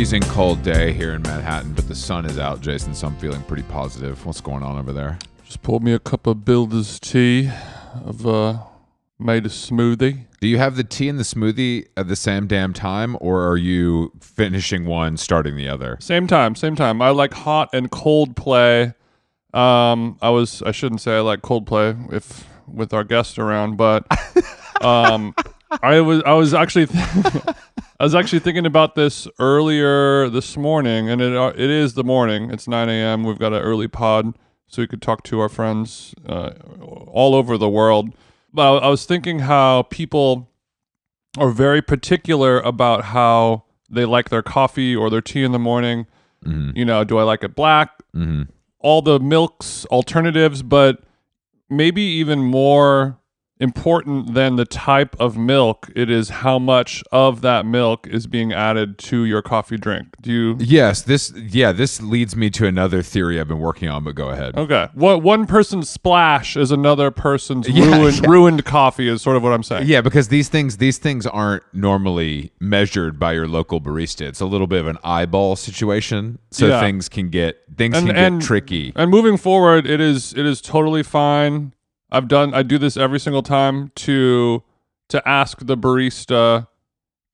[0.00, 3.42] freezing cold day here in Manhattan, but the sun is out, Jason, so I'm feeling
[3.42, 4.24] pretty positive.
[4.24, 5.18] What's going on over there?
[5.44, 7.50] Just poured me a cup of Builder's tea.
[8.08, 8.60] I've uh,
[9.18, 10.24] made a smoothie.
[10.40, 13.58] Do you have the tea and the smoothie at the same damn time, or are
[13.58, 15.98] you finishing one, starting the other?
[16.00, 17.02] Same time, same time.
[17.02, 18.94] I like hot and cold play.
[19.52, 24.06] Um, I was I shouldn't say I like Coldplay if with our guest around, but
[24.82, 25.34] um,
[25.82, 26.86] I was I was actually
[28.00, 32.02] I was actually thinking about this earlier this morning, and it uh, it is the
[32.02, 32.50] morning.
[32.50, 33.24] It's nine a.m.
[33.24, 37.58] We've got an early pod, so we could talk to our friends uh, all over
[37.58, 38.14] the world.
[38.54, 40.48] But I, I was thinking how people
[41.36, 46.06] are very particular about how they like their coffee or their tea in the morning.
[46.74, 47.90] You know, do I like it black?
[48.16, 48.44] Mm-hmm.
[48.78, 51.02] all the milks alternatives, but
[51.68, 53.19] maybe even more
[53.60, 58.52] important than the type of milk, it is how much of that milk is being
[58.52, 60.08] added to your coffee drink.
[60.22, 60.56] Do you?
[60.58, 64.30] Yes, this yeah, this leads me to another theory I've been working on, but go
[64.30, 64.56] ahead.
[64.56, 64.88] Okay.
[64.94, 68.30] What one person's splash is another person's Yeah, ruined yeah.
[68.30, 69.86] ruined coffee is sort of what I'm saying.
[69.86, 74.22] Yeah, because these things these things aren't normally measured by your local barista.
[74.22, 76.80] It's a little bit of an eyeball situation, so Yeah.
[76.80, 78.92] things can get things And- can and- get tricky.
[78.96, 81.72] And moving forward, it is it is totally fine.
[82.12, 84.62] I've done I do this every single time to
[85.08, 86.68] to ask the barista,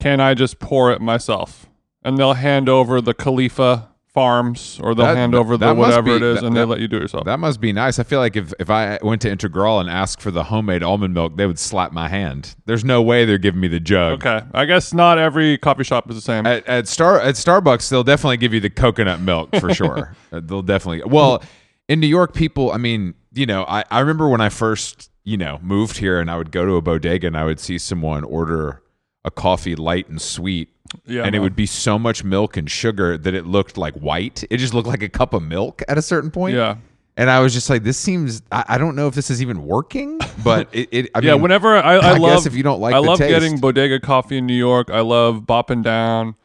[0.00, 1.66] can I just pour it myself?
[2.02, 6.16] And they'll hand over the Califia Farms or they'll That- hand over the whatever be-
[6.16, 7.24] it is that- and they that- let you do it yourself.
[7.26, 7.98] That must be nice.
[7.98, 11.12] I feel like if, if I went to Integral and asked for the homemade almond
[11.12, 12.54] milk, they would slap my hand.
[12.64, 14.24] There's no way they're giving me the jug.
[14.26, 14.46] okay.
[14.54, 16.46] I guess not every coffee shop is the same.
[16.46, 20.16] At, at Star at Starbucks, they'll definitely give you the coconut milk for sure.
[20.30, 21.02] They'll definitely.
[21.04, 21.42] Well,
[21.88, 22.72] in New York, people.
[22.72, 26.30] I mean, you know, I, I remember when I first you know moved here, and
[26.30, 28.82] I would go to a bodega and I would see someone order
[29.24, 30.68] a coffee light and sweet.
[31.04, 34.44] Yeah, and it would be so much milk and sugar that it looked like white.
[34.50, 36.56] It just looked like a cup of milk at a certain point.
[36.56, 36.76] yeah.
[37.18, 38.42] And I was just like, this seems.
[38.52, 40.88] I, I don't know if this is even working, but it.
[40.92, 42.98] it I yeah, mean, whenever I, I, I love, guess if you don't like I
[42.98, 43.30] love taste.
[43.30, 44.90] getting bodega coffee in New York.
[44.90, 46.36] I love bopping down,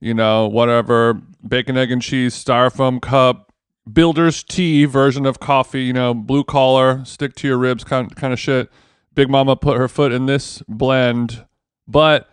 [0.00, 1.14] you know, whatever
[1.46, 3.45] bacon, egg, and cheese styrofoam cup,
[3.90, 5.82] builder's tea version of coffee.
[5.84, 8.70] You know, blue collar, stick to your ribs kind kind of shit.
[9.14, 11.44] Big Mama put her foot in this blend,
[11.88, 12.28] but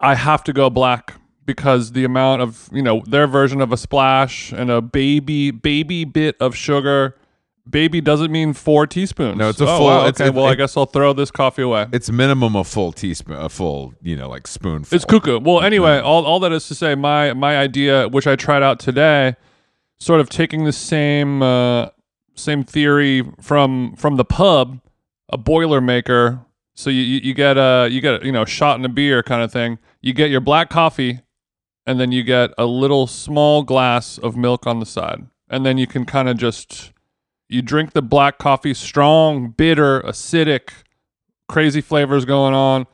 [0.00, 3.76] I have to go black because the amount of you know their version of a
[3.76, 7.16] splash and a baby baby bit of sugar.
[7.70, 9.36] Baby doesn't mean four teaspoons.
[9.36, 11.30] No, it's a Oh, full- wow, it's okay, a- well, I guess I'll throw this
[11.30, 11.86] coffee away.
[11.92, 14.96] it's minimum a full teaspoon, a full, you know, like spoonful.
[14.96, 15.38] It's cuckoo.
[15.38, 18.80] Well, anyway, all, all that is to say, my my idea, which I tried out
[18.80, 19.36] today,
[19.98, 21.88] sort of taking the same uh,
[22.34, 24.80] same theory from from the pub,
[25.28, 26.44] a boiler maker.
[26.74, 29.22] So you, you you get a you get a, you know shot in a beer
[29.22, 29.78] kind of thing.
[30.00, 31.20] You get your black coffee,
[31.86, 35.78] and then you get a little small glass of milk on the side, and then
[35.78, 36.92] you can kind of just
[37.48, 40.70] you drink the black coffee, strong, bitter, acidic,
[41.48, 42.86] crazy flavors going on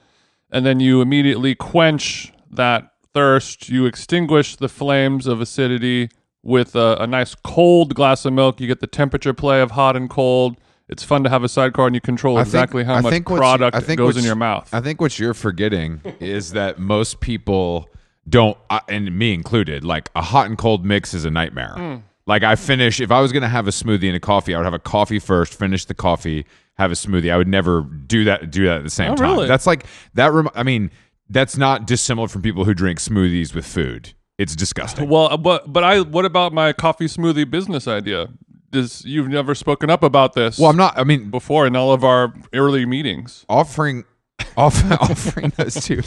[0.55, 3.69] and then you immediately quench that thirst.
[3.69, 6.11] You extinguish the flames of acidity
[6.45, 8.61] with a, a nice cold glass of milk.
[8.61, 10.57] You get the temperature play of hot and cold.
[10.89, 13.13] It's fun to have a sidecar and you control I think- exactly how I much
[13.15, 14.69] you- product goes in your mouth.
[14.73, 17.89] I think what you're forgetting is that most people
[18.29, 18.57] don't,
[18.89, 21.73] and me included, like a hot and cold mix is a nightmare.
[21.77, 21.95] Hmm.
[22.27, 24.59] Like I finish, if I was going to have a smoothie and a coffee, I
[24.59, 26.47] would have a coffee first, finish the coffee,
[26.79, 27.31] have a smoothie.
[27.31, 28.51] I would never do that.
[28.51, 29.31] Do that at the same Oh, time.
[29.31, 29.47] really?
[29.49, 29.85] That's like
[30.15, 30.33] that.
[30.33, 30.91] Rem- I mean,
[31.29, 34.15] that's not dissimilar from people who drink smoothies with food.
[34.39, 35.09] It's disgusting.
[35.09, 38.29] well, uh, but but I what about my coffee smoothie business idea?
[38.73, 40.99] Is you've never spoken up about this Well, I'm not.
[40.99, 43.45] I mean, before in all of our early meetings.
[43.49, 44.03] offering
[44.57, 46.03] off, offering those two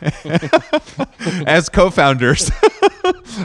[1.46, 2.50] as co-founders.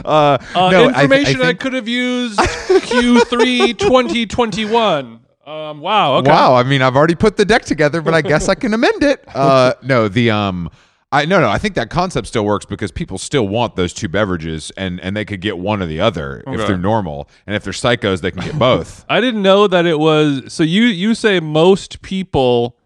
[0.04, 5.20] uh, Uh, no, information I, I, think, could have used Q3 2021.
[5.44, 6.16] Um, wow.
[6.16, 6.30] Okay.
[6.30, 9.02] Wow, I mean, I've already put the deck together, but I guess I can amend
[9.02, 9.24] it.
[9.34, 10.70] Uh, no, the um,
[11.10, 14.08] I no no, I think that concept still works because people still want those two
[14.08, 17.64] beverages, and and they could get one or the other if they're normal, and if
[17.64, 19.06] they're psychos, they can get both.
[19.08, 20.52] I didn't know that it was.
[20.52, 22.76] So you you say most people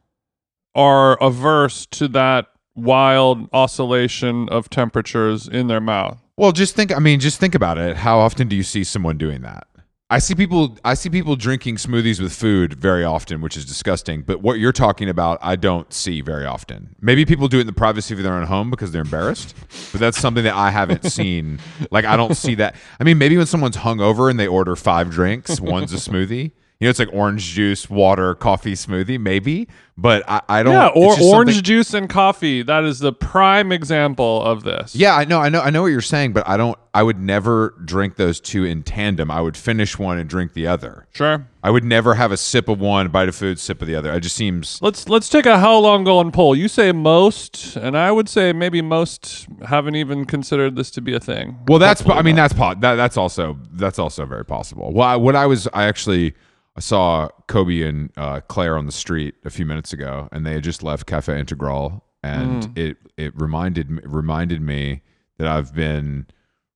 [0.74, 2.46] are averse to that
[2.76, 6.22] wild oscillation of temperatures in their mouth.
[6.36, 6.94] Well, just think.
[6.94, 7.96] I mean, just think about it.
[7.96, 9.66] How often do you see someone doing that?
[10.12, 10.76] I see people.
[10.84, 14.20] I see people drinking smoothies with food very often, which is disgusting.
[14.20, 16.94] But what you're talking about, I don't see very often.
[17.00, 19.54] Maybe people do it in the privacy of their own home because they're embarrassed.
[19.90, 21.60] But that's something that I haven't seen.
[21.90, 22.76] Like I don't see that.
[23.00, 26.52] I mean, maybe when someone's hungover and they order five drinks, one's a smoothie.
[26.82, 29.68] You know, it's like orange juice, water, coffee smoothie, maybe.
[29.96, 30.72] But I, I don't.
[30.72, 32.62] Yeah, or orange something- juice and coffee.
[32.62, 34.96] That is the prime example of this.
[34.96, 36.76] Yeah, I know, I know, I know what you're saying, but I don't.
[36.92, 39.30] I would never drink those two in tandem.
[39.30, 41.06] I would finish one and drink the other.
[41.12, 41.46] Sure.
[41.62, 44.12] I would never have a sip of one, bite of food, sip of the other.
[44.12, 44.82] It just seems.
[44.82, 46.56] Let's let's take a how long going poll.
[46.56, 51.14] You say most, and I would say maybe most haven't even considered this to be
[51.14, 51.58] a thing.
[51.68, 52.00] Well, that's.
[52.00, 54.92] Hopefully I mean, that's po- that, that's also that's also very possible.
[54.92, 56.34] Well, I, what I was, I actually
[56.76, 60.54] I saw Kobe and uh, Claire on the street a few minutes ago, and they
[60.54, 62.78] had just left Cafe Integral, and Mm.
[62.78, 65.02] it it reminded me- reminded me
[65.38, 66.26] that I've been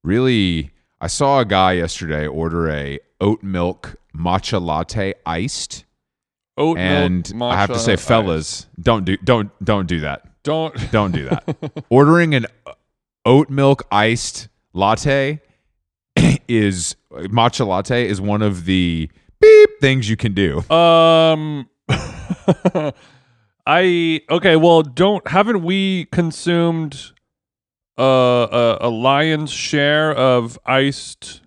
[0.05, 0.71] really.
[1.01, 5.85] I saw a guy yesterday order a oat milk matcha latte iced,
[6.57, 8.05] oat and milk, I have to say, ice.
[8.07, 10.23] fellas, don't do don't don't do that.
[10.43, 10.75] don't.
[10.93, 11.85] Don't do that.
[11.91, 12.47] Ordering an
[13.25, 15.41] oat milk iced latte
[16.49, 19.11] is matcha latte is one of the
[19.41, 20.59] beep things you can do.
[20.71, 21.69] Um,
[23.67, 24.57] I okay.
[24.57, 27.13] Well, don't haven't we consumed
[27.99, 31.41] uh, a a lion's share of iced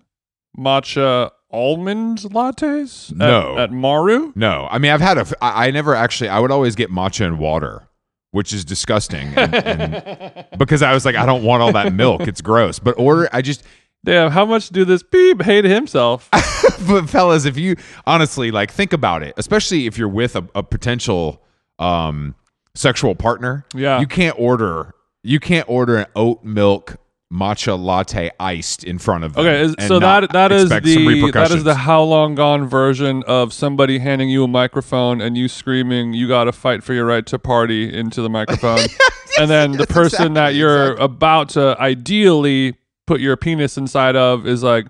[0.58, 3.10] matcha almond lattes?
[3.12, 3.58] At, No.
[3.58, 4.32] at Maru.
[4.34, 5.26] No, I mean I've had a.
[5.42, 6.28] I, I never actually.
[6.28, 7.88] I would always get matcha and water,
[8.32, 12.22] which is disgusting, and, and because I was like, I don't want all that milk.
[12.22, 12.78] It's gross.
[12.78, 13.28] But order.
[13.32, 13.62] I just.
[14.04, 16.28] Damn, how much do this beep hate himself?
[16.88, 17.76] but fellas, if you
[18.06, 21.42] honestly like think about it, especially if you're with a, a potential
[21.78, 22.34] um,
[22.74, 24.00] sexual partner, Yeah.
[24.00, 26.96] you can't order you can't order an oat milk
[27.32, 29.46] matcha latte iced in front of them.
[29.46, 33.98] Okay, so that that is the that is the how long gone version of somebody
[33.98, 37.38] handing you a microphone and you screaming you got to fight for your right to
[37.38, 38.80] party into the microphone,
[39.38, 41.04] and then the person that you're exactly.
[41.04, 42.74] about to ideally
[43.10, 44.86] put your penis inside of is like,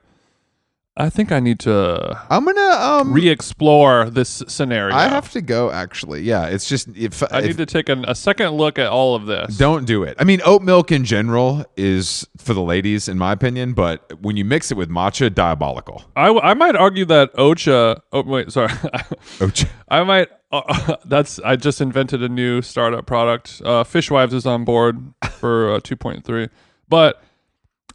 [0.94, 3.14] I think I need to I'm gonna um.
[3.14, 4.94] re-explore this scenario.
[4.94, 5.70] I have to go.
[5.70, 6.44] Actually, yeah.
[6.48, 9.24] It's just if, I if need to take an, a second look at all of
[9.24, 9.56] this.
[9.56, 10.16] don't do it.
[10.20, 13.72] I mean, oat milk in general is for the ladies, in my opinion.
[13.72, 16.04] But when you mix it with matcha, diabolical.
[16.14, 18.02] I, w- I might argue that Ocha.
[18.12, 18.74] Oh wait, sorry.
[19.40, 20.28] Oat- I might.
[20.52, 21.38] Uh, that's.
[21.38, 23.62] I just invented a new startup product.
[23.64, 26.50] Uh, Fishwives is on board for uh, 2.3,
[26.90, 27.22] but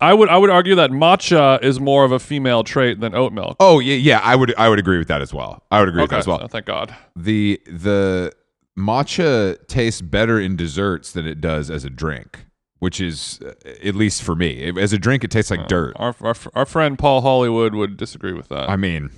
[0.02, 3.34] I would I would argue that matcha is more of a female trait than oat
[3.34, 3.58] milk.
[3.60, 4.20] Oh yeah, yeah.
[4.24, 5.64] I would I would agree with that as well.
[5.72, 6.40] I would agree with that as well.
[6.40, 6.96] so thank God.
[7.16, 8.34] the the
[8.78, 12.46] matcha tastes better in desserts than it does as a drink,
[12.80, 13.54] which is uh,
[13.84, 14.72] at least for me.
[14.80, 15.94] As a drink, it tastes like dirt.
[15.98, 18.70] Our, our our friend Paul Hollywood would disagree with that.
[18.70, 19.12] I mean,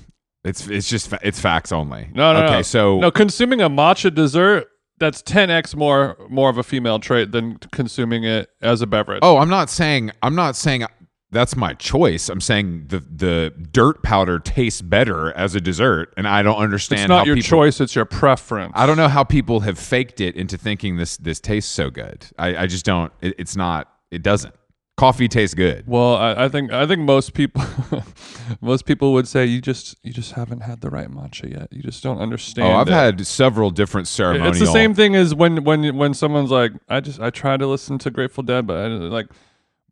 [0.44, 2.10] it's it's just fa- it's facts only.
[2.14, 2.62] no, no, okay, no.
[2.62, 4.68] so no, consuming a matcha dessert
[5.00, 9.20] that's 10x more more of a female trait than consuming it as a beverage.
[9.22, 10.86] oh, I'm not saying I'm not saying
[11.30, 12.30] that's my choice.
[12.30, 17.02] I'm saying the the dirt powder tastes better as a dessert, and I don't understand.
[17.02, 18.72] it's not your people, choice; it's your preference.
[18.76, 22.26] I don't know how people have faked it into thinking this this tastes so good.
[22.38, 23.12] I, I just don't.
[23.22, 23.92] It, it's not.
[24.10, 24.56] It doesn't.
[24.98, 25.84] Coffee tastes good.
[25.86, 27.64] Well, I, I think I think most people
[28.62, 31.72] most people would say you just you just haven't had the right matcha yet.
[31.72, 32.68] You just don't understand.
[32.68, 32.94] Oh, I've it.
[32.94, 34.50] had several different ceremonial.
[34.50, 37.68] It's the same thing as when when when someone's like, I just I tried to
[37.68, 39.28] listen to Grateful Dead, but I like,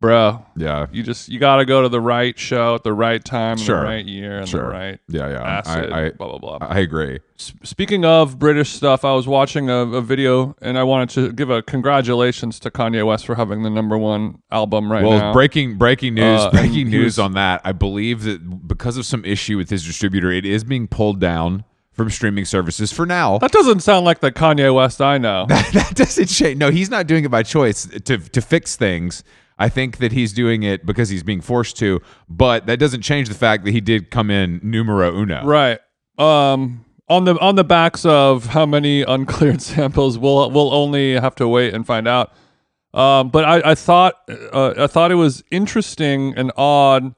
[0.00, 3.24] bro, Yeah, you just you got to go to the right show at the right
[3.24, 3.80] time, Sure.
[3.80, 4.62] the right year, and Sure.
[4.62, 5.42] the right yeah, yeah.
[5.58, 5.92] acid.
[5.92, 6.58] I, blah blah blah.
[6.68, 7.20] I I agree.
[7.38, 11.32] S- Speaking of British stuff, I was watching a, a video and I wanted to
[11.32, 15.08] give a congratulations to Kanye West for having the number one album right now.
[15.08, 16.40] Well, breaking breaking news.
[16.40, 17.60] Uh, breaking news was- on that.
[17.64, 21.64] I believe that because of some issue with his distributor, it is being pulled down
[21.92, 23.38] from streaming services for now.
[23.38, 25.46] that doesn't sound like the Kanye West I know.
[25.48, 26.58] that doesn't change.
[26.58, 29.24] No, he's not doing it by choice to to fix things.
[29.58, 33.28] I think that he's doing it because he's being forced to, but that doesn't change
[33.28, 35.44] the fact that he did come in numero uno.
[35.44, 35.78] Right.
[36.18, 41.34] Um on the on the backs of how many uncleared samples we'll we'll only have
[41.36, 42.32] to wait and find out.
[42.92, 44.14] Um but I I thought
[44.52, 47.14] uh, I thought it was interesting and odd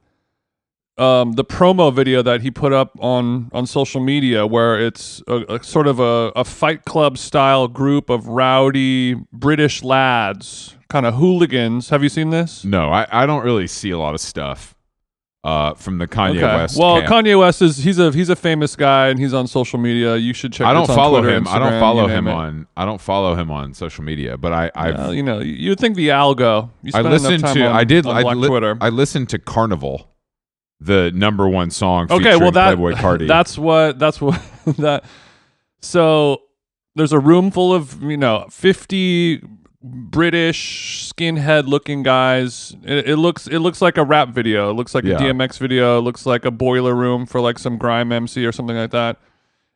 [0.98, 5.56] um the promo video that he put up on on social media where it's a,
[5.56, 11.14] a sort of a, a fight club style group of rowdy British lads, kind of
[11.14, 11.90] hooligans.
[11.90, 12.64] Have you seen this?
[12.64, 14.74] No, I, I don't really see a lot of stuff
[15.44, 16.76] uh, from the Kanye West.
[16.78, 17.26] Well, camp.
[17.26, 20.16] Kanye West is he's a he's a famous guy and he's on social media.
[20.16, 20.66] You should check.
[20.66, 21.48] I don't follow Twitter, him.
[21.48, 22.32] I don't follow him it.
[22.32, 22.66] on.
[22.76, 24.36] I don't follow him on social media.
[24.36, 26.70] But I I've Well, you know, you would think the algo.
[26.82, 28.76] You I listened to I did I, li- Twitter.
[28.80, 30.10] I listened to Carnival,
[30.80, 32.06] the number one song.
[32.10, 33.26] okay, well that Playboi Carti.
[33.28, 34.40] that's what that's what
[34.78, 35.04] that.
[35.80, 36.42] So
[36.94, 39.42] there's a room full of you know 50
[39.82, 42.74] British skinhead looking guys.
[42.84, 44.70] It, it looks it looks like a rap video.
[44.70, 45.16] It looks like Yeah.
[45.16, 45.98] a DMX video.
[45.98, 49.18] It looks like a boiler room for like some grime MC or something like that.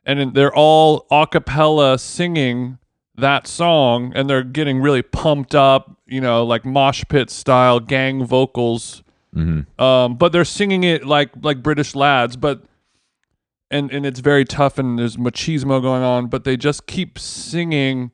[0.05, 2.77] and they're all a cappella singing
[3.15, 8.25] that song, and they're getting really pumped up, you know, like mosh pit style gang
[8.25, 9.03] vocals.
[9.35, 12.63] Um, but they're singing it like like British lads, but
[13.71, 18.11] and and it's very tough, and there's machismo going on, but they just keep singing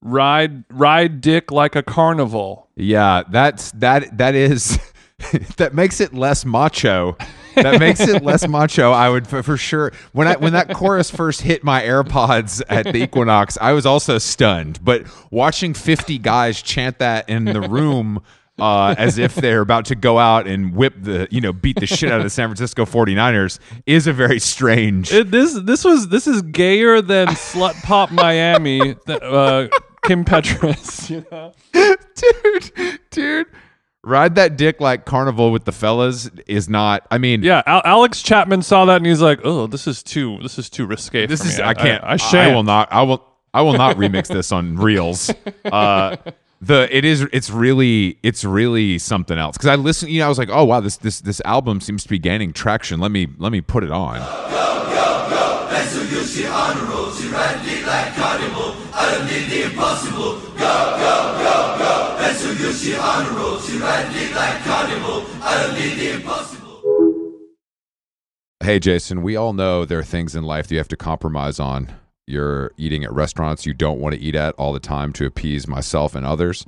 [0.00, 4.78] ride ride dick like a carnival Yeah, that's that that is
[5.56, 7.16] that makes it less macho.
[7.56, 8.92] That makes it less macho.
[8.92, 12.84] I would for, for sure when I when that chorus first hit my AirPods at
[12.84, 14.84] the Equinox, I was also stunned.
[14.84, 18.22] But watching 50 guys chant that in the room
[18.58, 21.86] uh, as if they're about to go out and whip the you know beat the
[21.86, 25.12] shit out of the San Francisco 49ers is a very strange.
[25.12, 29.68] It, this this was this is gayer than slut pop Miami uh,
[30.04, 31.52] Kim Petras you know
[32.14, 33.46] dude, dude.
[34.04, 37.06] Ride that dick like carnival with the fellas is not.
[37.10, 40.38] I mean, yeah Al- Alex Chapman saw that and he's like oh this is too
[40.40, 41.64] this is too risque this for is me.
[41.64, 42.02] I can't.
[42.04, 42.54] I, I shan't.
[42.54, 42.92] will not.
[42.92, 43.24] I will.
[43.54, 45.32] I will not remix this on Reels.
[45.64, 46.16] Uh,
[46.60, 47.22] the it is.
[47.32, 48.18] It's really.
[48.22, 49.56] It's really something else.
[49.56, 50.10] Because I listened.
[50.12, 52.52] You know, I was like, oh wow, this this this album seems to be gaining
[52.52, 53.00] traction.
[53.00, 54.18] Let me let me put it on.
[54.18, 58.74] Go, go, go, Mitsubishi on rolls, you ride me like carnival.
[58.92, 60.40] I don't need the impossible.
[60.40, 62.16] Go, go, go, go.
[62.20, 65.26] Mitsubishi on rolls, you ride me like carnival.
[65.42, 66.58] I don't need the impossible.
[68.60, 71.58] Hey, Jason, we all know there are things in life that you have to compromise
[71.60, 71.90] on.
[72.28, 75.66] You're eating at restaurants you don't want to eat at all the time to appease
[75.66, 76.64] myself and others.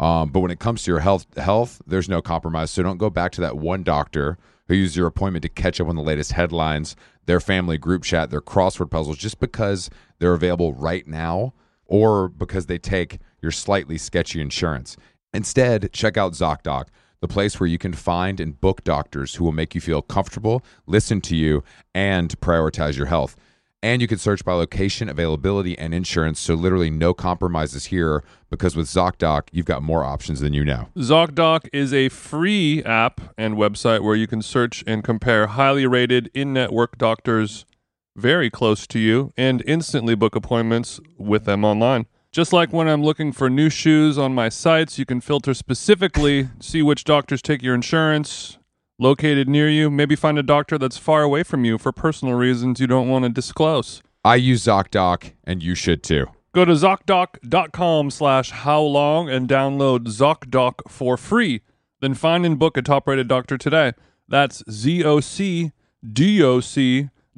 [0.00, 2.70] Um, but when it comes to your health, health, there's no compromise.
[2.70, 4.38] So don't go back to that one doctor
[4.68, 8.30] who used your appointment to catch up on the latest headlines, their family group chat,
[8.30, 11.52] their crossword puzzles, just because they're available right now
[11.84, 14.96] or because they take your slightly sketchy insurance.
[15.34, 16.86] Instead, check out ZocDoc,
[17.20, 20.62] the place where you can find and book doctors who will make you feel comfortable,
[20.86, 21.62] listen to you,
[21.94, 23.36] and prioritize your health.
[23.82, 28.76] And you can search by location, availability, and insurance, so literally no compromises here because
[28.76, 30.88] with ZocDoc, you've got more options than you know.
[30.96, 36.30] ZocDoc is a free app and website where you can search and compare highly rated
[36.32, 37.66] in network doctors
[38.14, 42.06] very close to you and instantly book appointments with them online.
[42.30, 46.48] Just like when I'm looking for new shoes on my sites, you can filter specifically,
[46.60, 48.58] see which doctors take your insurance,
[49.02, 52.80] located near you, maybe find a doctor that's far away from you for personal reasons
[52.80, 54.02] you don't want to disclose.
[54.24, 56.26] I use ZocDoc, and you should too.
[56.54, 61.62] Go to ZocDoc.com slash how long and download ZocDoc for free.
[62.00, 63.92] Then find and book a top rated doctor today.
[64.28, 65.70] That's Z-O-C-D-O-C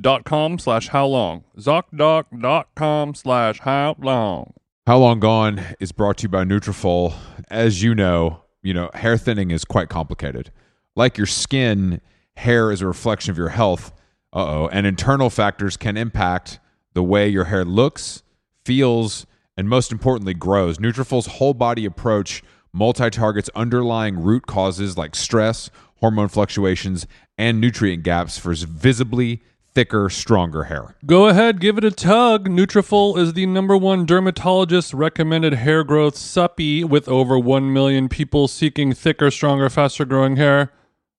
[0.01, 1.45] dot com slash how long.
[1.57, 4.53] ZocDoc.com slash how long.
[4.87, 7.15] How Long Gone is brought to you by Nutrafol.
[7.51, 10.51] As you know, you know, hair thinning is quite complicated.
[10.97, 12.01] Like your skin,
[12.37, 13.93] hair is a reflection of your health.
[14.33, 16.59] Uh-oh, and internal factors can impact
[16.93, 18.23] the way your hair looks,
[18.65, 20.79] feels, and most importantly grows.
[20.79, 25.71] Nutrafol's whole body approach multi-targets underlying root causes like stress,
[26.01, 27.07] hormone fluctuations,
[27.39, 30.95] and nutrient gaps for visibly thicker, stronger hair.
[31.05, 32.49] Go ahead, give it a tug.
[32.49, 38.47] Nutrafol is the number one dermatologist recommended hair growth suppy with over 1 million people
[38.47, 40.71] seeking thicker, stronger, faster growing hair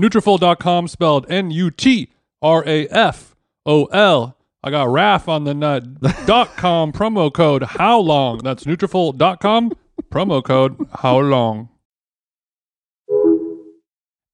[0.00, 2.08] Nutrafol.com spelled N-U-T-R-A-F-O-L.
[4.64, 6.00] I got RAF on the nut.
[6.26, 8.38] dot com promo code how long?
[8.38, 9.72] That's Nutrafol.com
[10.10, 11.68] promo code how long?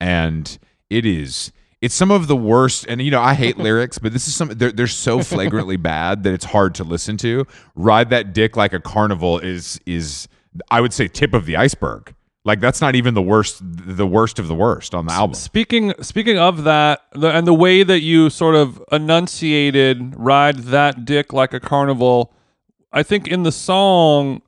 [0.00, 0.59] and
[0.91, 4.29] it is it's some of the worst and you know i hate lyrics but this
[4.29, 8.33] is some they're, they're so flagrantly bad that it's hard to listen to ride that
[8.33, 10.29] dick like a carnival is is
[10.71, 12.15] i would say tip of the iceberg
[12.49, 15.95] like that's not even the worst the worst of the worst on the album Speaking
[16.00, 21.33] speaking of that, the, and the way that you sort of enunciated "ride that dick
[21.33, 22.33] like a carnival,"
[22.93, 24.43] I think in the song,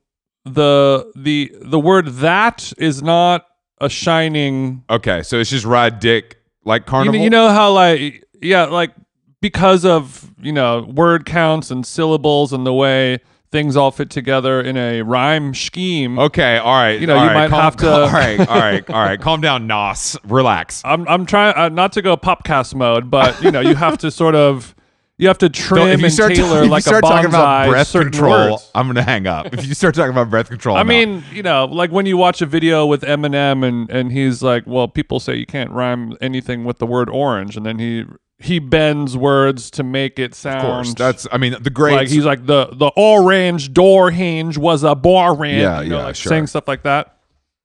[0.45, 3.47] the the the word "that" is not
[3.81, 4.85] a shining.
[4.91, 8.93] okay so it's just ride dick like carnival know, you know how like yeah, like
[9.41, 13.19] because of you know word counts and syllables and the way
[13.53, 16.19] things all fit together in a rhyme scheme.
[16.19, 18.59] okay all right You know, you right, might calm- have to- calm- all right all
[18.59, 22.75] right all right calm down nos relax I'm I'm trying uh, not to go popcast
[22.75, 24.75] mode, but you know, you have to sort of
[25.19, 27.29] you have to Don't- trim and start, tailor if you like start a bonsai talking
[27.29, 28.71] about breath control, words.
[28.75, 29.53] I'm gonna hang up.
[29.53, 30.89] If you start talking about breath control, I I'm out.
[30.89, 34.63] mean, you know, like when you watch a video with Eminem and and he's like,
[34.67, 38.05] "Well, people say you can't rhyme anything with the word orange," and then he
[38.43, 40.59] he bends words to make it sound.
[40.59, 41.27] of course, that's.
[41.31, 41.93] I mean, the great.
[41.93, 45.59] like he's like the the orange door hinge was a boring.
[45.59, 46.31] Yeah, you know, yeah, like sure.
[46.31, 47.19] saying stuff like that.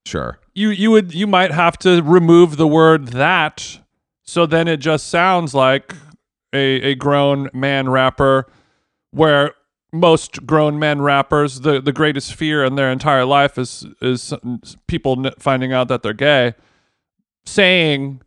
[0.06, 0.38] sure.
[0.54, 3.80] You you would you might have to remove the word that,
[4.24, 5.96] so then it just sounds like
[6.54, 8.46] a a grown man rapper,
[9.12, 9.54] where
[9.94, 14.34] most grown men rappers the the greatest fear in their entire life is is
[14.88, 16.54] people finding out that they're gay,
[17.46, 18.22] saying.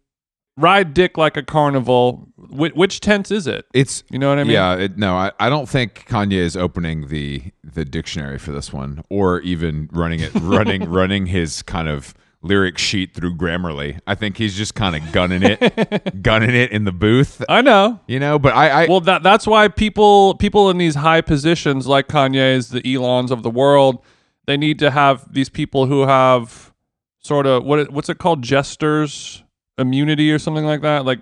[0.58, 2.28] Ride dick like a carnival.
[2.36, 3.66] Wh- which tense is it?
[3.72, 4.52] It's You know what I mean?
[4.52, 4.74] yeah.
[4.74, 9.02] It, no, I, I don't think Kanye is opening the the dictionary for this one,
[9.08, 12.12] or even running it, running running his kind of
[12.42, 13.98] lyric sheet through Grammarly.
[14.06, 17.44] I think he's just kind of gunning it, gunning it in the booth.
[17.48, 18.00] I know.
[18.06, 21.86] You know, but I, I Well, that that's why people people in these high positions
[21.86, 24.04] like Kanye's, the Elons of the world,
[24.46, 26.72] they need to have these people who have
[27.20, 29.42] sort of what it- what's it called, jesters
[29.78, 31.20] immunity or something like that, like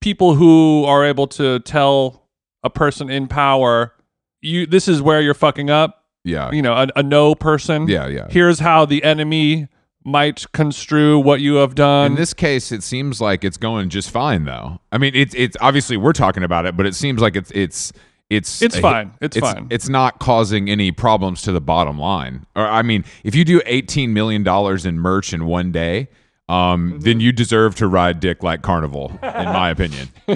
[0.00, 2.26] people who are able to tell
[2.62, 3.94] a person in power,
[4.42, 6.04] you this is where you're fucking up.
[6.24, 7.88] yeah, You know, a, a no person.
[7.88, 8.26] yeah, yeah.
[8.30, 9.68] Here's how the enemy
[10.04, 12.12] might construe what you have done.
[12.12, 14.78] In this case, it seems like it's going just fine, though.
[14.92, 17.92] I mean, it's it's obviously we're talking about it, but it seems like it's it's
[18.30, 19.12] it's It's fine.
[19.20, 19.66] It's fine.
[19.70, 22.46] It's not causing any problems to the bottom line.
[22.56, 26.08] Or I mean, if you do eighteen million dollars in merch in one day,
[26.48, 26.54] um,
[26.92, 26.98] Mm-hmm.
[27.00, 30.08] then you deserve to ride dick like Carnival, in my opinion.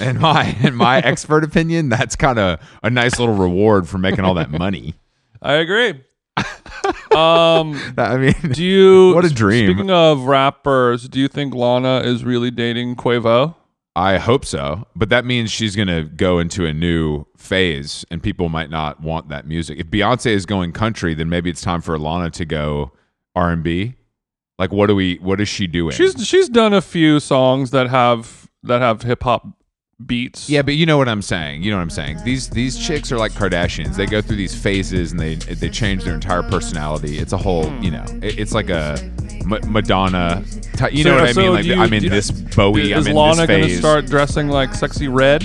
[0.00, 4.24] in my in my expert opinion, that's kind of a nice little reward for making
[4.24, 4.94] all that money.
[5.42, 6.02] I agree.
[7.14, 9.12] um I mean, Do you?
[9.14, 9.70] What a dream.
[9.72, 13.56] Speaking of rappers, do you think Lana is really dating Quavo?
[13.96, 18.22] I hope so, but that means she's going to go into a new phase, and
[18.22, 19.80] people might not want that music.
[19.80, 22.92] If Beyonce is going country, then maybe it's time for Lana to go
[23.34, 23.96] R and B.
[24.60, 25.16] Like, what do we?
[25.22, 25.92] What is she doing?
[25.96, 29.46] She's she's done a few songs that have that have hip hop
[30.04, 30.48] beats.
[30.50, 31.62] yeah, but you know what I'm saying.
[31.62, 32.18] You know what I'm saying.
[32.24, 33.96] These these chicks are like Kardashians.
[33.96, 37.18] They go through these phases and they they change their entire personality.
[37.18, 38.98] It's a whole, you know, it- it's like a
[39.46, 40.44] Ma- Madonna.
[40.74, 41.52] Ty- you So- know what I so mean?
[41.54, 42.92] Like you- I'm in this Bowie.
[42.92, 45.42] Is I'm in Lana this gonna start dressing like sexy red?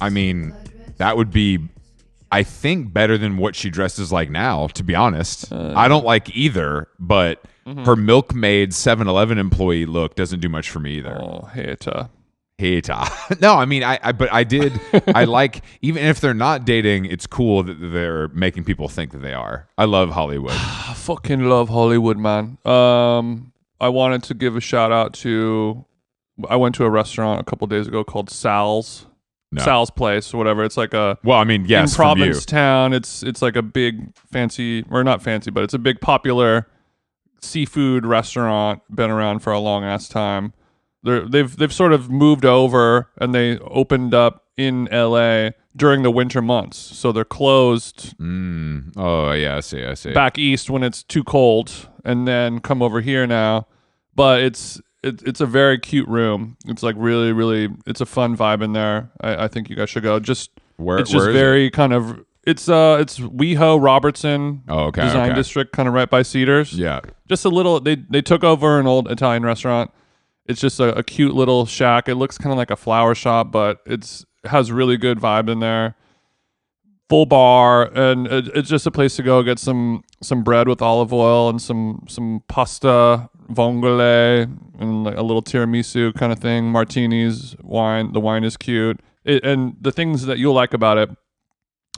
[0.00, 0.54] I mean,
[0.96, 1.58] that would be,
[2.32, 5.52] I think, better than what she dresses like now, to be honest.
[5.52, 5.72] Uh.
[5.76, 7.82] I don't like either, but Mm-hmm.
[7.84, 11.20] her milkmaid 7 Eleven employee look doesn't do much for me either.
[11.20, 12.08] Oh, hater.
[12.58, 12.88] Hate.
[13.40, 14.72] no, I mean, I, I, but I did,
[15.12, 19.18] I like, even if they're not dating, it's cool that they're making people think that
[19.18, 19.66] they are.
[19.76, 20.52] I love Hollywood.
[20.54, 22.56] I fucking love Hollywood, man.
[22.64, 25.84] Um, I wanted to give a shout out to.
[26.48, 29.06] I went to a restaurant a couple days ago called Sal's.
[29.52, 29.62] No.
[29.62, 30.64] Sal's Place or whatever.
[30.64, 32.24] It's like a Well, I mean, yes, in.
[32.26, 32.92] Provincetown.
[32.92, 36.66] It's it's like a big fancy or not fancy, but it's a big popular
[37.40, 38.82] seafood restaurant.
[38.94, 40.52] Been around for a long ass time.
[41.02, 45.52] They're, they've they've sort of moved over and they opened up in L.A.
[45.76, 48.92] during the winter months, so they're closed Mm.
[48.96, 50.12] Oh, yeah, I see, I see.
[50.12, 53.66] back east when it's too cold, and then come over here now.
[54.14, 56.56] But it's it, it's a very cute room.
[56.66, 59.10] It's like really really it's a fun vibe in there.
[59.20, 60.18] I, I think you guys should go.
[60.20, 61.38] Just Where, it's just where is it?
[61.38, 65.02] very kind of it's uh it's WeHo Robertson Oh, okay.
[65.02, 65.36] Design okay.
[65.36, 66.72] District, kind of right by Cedars.
[66.72, 67.00] Yeah.
[67.28, 67.80] Just a little.
[67.80, 69.90] They they took over an old Italian restaurant.
[70.46, 72.08] It's just a, a cute little shack.
[72.08, 75.58] It looks kind of like a flower shop, but it's has really good vibe in
[75.58, 75.96] there.
[77.08, 80.80] Full bar, and it, it's just a place to go get some some bread with
[80.82, 84.42] olive oil and some some pasta vongole
[84.78, 86.70] and like a little tiramisu kind of thing.
[86.70, 88.12] Martinis, wine.
[88.12, 89.00] The wine is cute.
[89.24, 91.10] It, and the things that you'll like about it,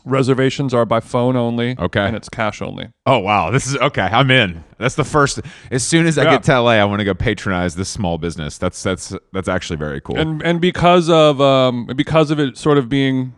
[0.04, 1.76] reservations are by phone only.
[1.78, 2.00] Okay.
[2.00, 2.88] and it's cash only.
[3.06, 4.02] Oh wow, this is okay.
[4.02, 4.64] I'm in.
[4.78, 5.40] That's the first.
[5.70, 6.30] As soon as I Yeah.
[6.32, 8.58] get to LA, I want to go patronize this small business.
[8.58, 10.16] That's that's that's actually very cool.
[10.18, 13.34] and and because of um because of it sort of being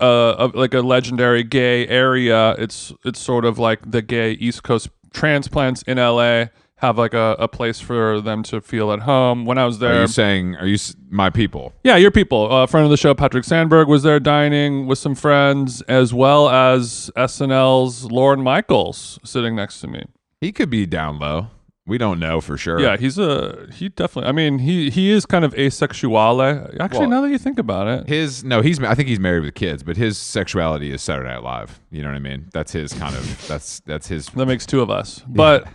[0.00, 4.62] uh of like a legendary gay area it's it's sort of like the gay east
[4.62, 6.44] coast transplants in la
[6.78, 9.96] have like a, a place for them to feel at home when i was there,
[9.98, 10.56] are you saying?
[10.56, 11.72] Are you s- my people?
[11.84, 15.14] yeah your people uh, friend of the show patrik sandberg was there dining with some
[15.14, 20.04] friends as well as snl's lorne michaels sitting next to me
[20.40, 21.48] He could be down low.
[21.86, 22.78] We don't know for sure.
[22.80, 27.08] yeah he's a he definitely i mean he he is kind of asexuale actually Well-
[27.08, 28.78] now that you think about it His no, he's.
[28.82, 31.80] I think he's married with kids, but his sexuality is Saturday Night Live.
[31.90, 32.48] You know what I mean?
[32.52, 33.46] That's his kind of.
[33.48, 34.26] That's that's his.
[34.36, 35.22] That makes two of us.
[35.26, 35.66] But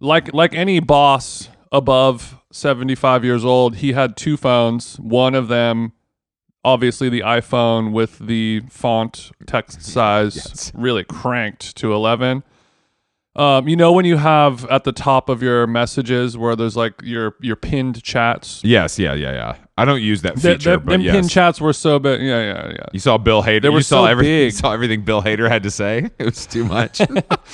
[0.00, 4.96] like like any boss above 75 years old, he had two phones.
[4.96, 5.92] One of them
[6.64, 10.72] obviously the iPhone with the font text size Yes.
[10.74, 12.42] really cranked to 11.
[13.36, 16.94] Um, you know when you have at the top of your messages where there's like
[17.04, 18.60] your your pinned chats.
[18.64, 19.56] Yes, yeah, yeah, yeah.
[19.76, 21.14] I don't use that The, feature, the, but them yes.
[21.14, 22.20] pinned chats were so big.
[22.20, 22.86] Yeah, yeah, yeah.
[22.92, 23.62] you saw Bill Hader.
[23.62, 24.44] They were you saw so everything.
[24.46, 26.10] You saw everything Bill Hader had to say.
[26.18, 27.00] It was too much.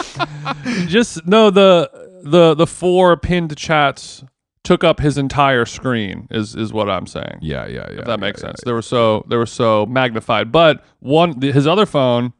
[0.86, 4.24] Just no the the the four pinned chats
[4.62, 7.38] took up his entire screen is is what I'm saying.
[7.42, 7.98] yeah, yeah, yeah.
[8.00, 8.60] if that makes yeah, sense.
[8.64, 10.50] They were so they were so magnified.
[10.50, 12.32] But one his other phone,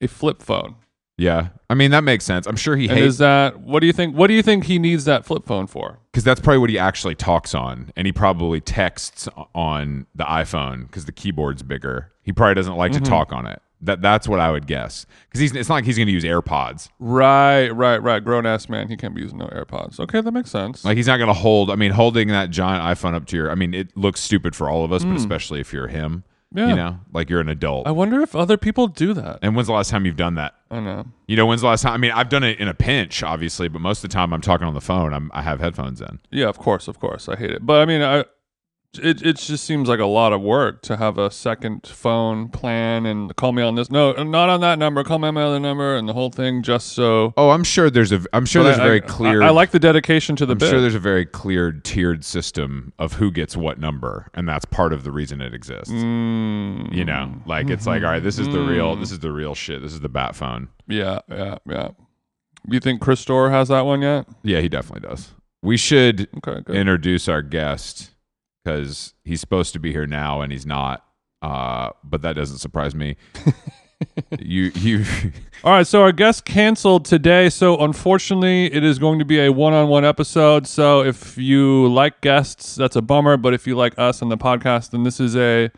[0.00, 0.76] a flip phone.
[1.18, 2.46] Yeah, I mean that makes sense.
[2.46, 4.14] I'm sure he And hates is that what do you think?
[4.14, 5.98] What do you think he needs that flip phone for?
[6.12, 10.86] because that's probably what he actually talks on, and he probably texts on the iPhone
[10.86, 12.10] because the keyboard's bigger.
[12.22, 13.04] He probably doesn't like Mm-hmm.
[13.04, 13.60] to talk on it.
[13.82, 15.54] That that's what I would guess because he's.
[15.54, 16.88] It's not like he's going to use AirPods.
[16.98, 18.24] Right, right, right.
[18.24, 18.88] Grown ass man.
[18.88, 20.00] He can't be using no AirPods.
[20.00, 20.84] Okay, that makes sense.
[20.84, 21.70] Like he's not going to hold.
[21.70, 23.50] I mean, holding that giant iPhone up to your.
[23.50, 26.24] I mean, it looks stupid for all of us, but especially if you're him.
[26.52, 26.58] Hmm.
[26.58, 26.68] Yeah.
[26.68, 27.86] You know, like you're an adult.
[27.86, 29.40] I wonder if other people do that.
[29.42, 30.54] and when's the last time you've done that?
[30.70, 31.04] I know.
[31.26, 31.92] You know, when's the last time?
[31.92, 34.40] I mean, I've done it in a pinch, obviously, but most of the time I'm
[34.40, 35.12] talking on the phone.
[35.12, 36.20] I'm, I have headphones in.
[36.30, 37.28] Yeah, of course, of course.
[37.28, 37.66] I hate it.
[37.66, 38.24] But I mean, I
[38.98, 43.06] it it just seems like a lot of work to have a second phone plan
[43.06, 43.90] and call me on this.
[43.90, 45.02] No, not on that number.
[45.04, 47.32] Call me on my other number and the whole thing just so.
[47.36, 48.22] Oh, I'm sure there's a.
[48.32, 49.42] I'm sure But there's I- a very clear.
[49.42, 50.70] I, I like the dedication to the I'm bit.
[50.70, 54.92] sure there's a very clear tiered system of who gets what number, and that's part
[54.92, 55.92] of the reason it exists.
[55.92, 59.32] Mm, You know, like it's like, all right, this is the real, this is the
[59.32, 59.82] real shit.
[59.82, 60.68] This is the bat phone.
[60.88, 61.88] yeah, yeah, yeah.
[62.68, 64.26] You think Chris Store has that one yet?
[64.42, 65.32] Yeah, he definitely does.
[65.62, 68.10] We should Okay, introduce our guest
[68.66, 71.04] because he's supposed to be here now and he's not.
[71.40, 73.16] Uh, but that doesn't surprise me.
[74.40, 75.04] you, you,
[75.64, 77.48] All right, so our guest canceled today.
[77.48, 80.66] So unfortunately, it is going to be a one-on-one episode.
[80.66, 83.36] So if you like guests, that's a bummer.
[83.36, 85.70] But if you like us and the podcast, then this is a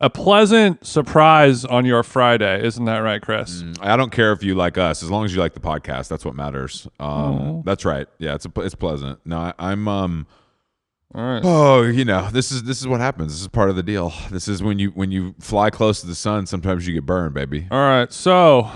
[0.00, 3.62] a pleasant surprise on your Friday, isn't that right, Chris?
[3.80, 6.08] I don't care if you like us, as long as you like the podcast.
[6.08, 6.88] That's what matters.
[6.98, 8.06] Um, that's right.
[8.18, 9.20] Yeah, it's a, it's pleasant.
[9.24, 10.26] No, I, I'm um.
[11.14, 11.42] All right.
[11.44, 13.32] Oh, you know, this is this is what happens.
[13.32, 14.12] This is part of the deal.
[14.30, 16.46] This is when you when you fly close to the sun.
[16.46, 17.68] Sometimes you get burned, baby.
[17.70, 18.12] All right.
[18.12, 18.68] So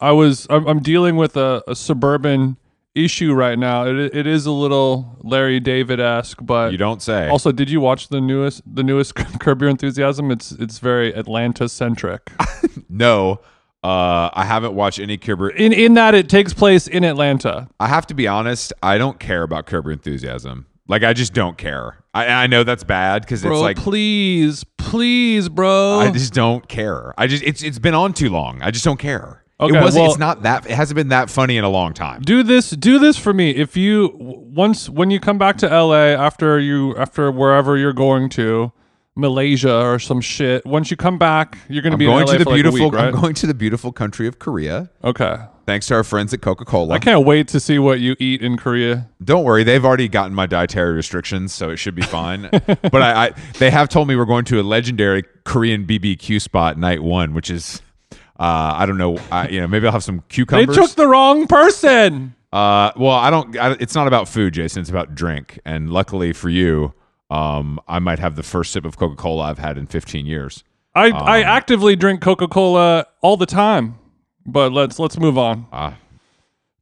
[0.00, 2.56] I was I'm, I'm dealing with a, a suburban
[2.94, 3.84] issue right now.
[3.86, 7.28] It it is a little Larry David esque, but You don't say.
[7.28, 10.30] Also, did you watch the newest the newest Curb Your Enthusiasm?
[10.30, 12.30] It's it's very Atlanta centric.
[12.88, 13.40] no,
[13.82, 15.40] uh, I haven't watched any Curb.
[15.40, 17.68] Your- in in that it takes place in Atlanta.
[17.78, 18.72] I have to be honest.
[18.82, 20.64] I don't care about Curb Your Enthusiasm.
[20.86, 21.98] Like I just don't care.
[22.12, 25.98] I, I know that's bad because it's like please, please, bro.
[26.00, 27.14] I just don't care.
[27.18, 28.60] I just it's it's been on too long.
[28.62, 29.42] I just don't care.
[29.60, 30.02] Okay, it wasn't.
[30.02, 30.66] well- it's not that.
[30.66, 32.20] It hasn't been that funny in a long time.
[32.22, 33.50] do this do this for me.
[33.52, 38.28] If you once when you come back to LA after you after wherever you're going
[38.30, 38.72] to,
[39.16, 40.64] Malaysia or some shit.
[40.66, 42.86] Once you come back, you're going to be going to the for like beautiful.
[42.86, 43.06] week, right?
[43.06, 44.90] I'm going to the beautiful country of Korea.
[45.02, 45.38] okay.
[45.66, 46.94] Thanks to our friends at Coca Cola.
[46.94, 49.08] I can't wait to see what you eat in Korea.
[49.24, 52.50] Don't worry, they've already gotten my dietary restrictions, so it should be fine.
[52.52, 56.76] but I, I, they have told me we're going to a legendary Korean BBQ spot
[56.76, 57.80] night one, which is,
[58.12, 60.76] uh, I don't know, I, you know, maybe I'll have some cucumbers.
[60.76, 62.34] They took the wrong person.
[62.52, 63.56] uh, well, I don't.
[63.56, 64.82] I, it's not about food, Jason.
[64.82, 66.92] It's about drink, and luckily for you,
[67.30, 70.64] um, I might have the first sip of Coca Cola I've had in 15 years.
[70.94, 73.98] I, I actively drink Coca Cola all the time,
[74.46, 75.66] but let's let's move on.
[75.72, 75.96] Ah.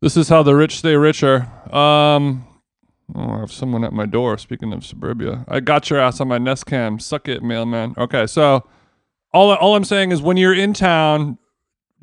[0.02, 1.48] This is how the rich stay richer.
[1.72, 2.46] Um,
[3.14, 4.36] oh, I have someone at my door.
[4.36, 6.98] Speaking of suburbia, I got your ass on my Nest Cam.
[6.98, 7.94] Suck it, mailman.
[7.96, 8.68] Okay, so
[9.32, 11.38] all all I'm saying is when you're in town,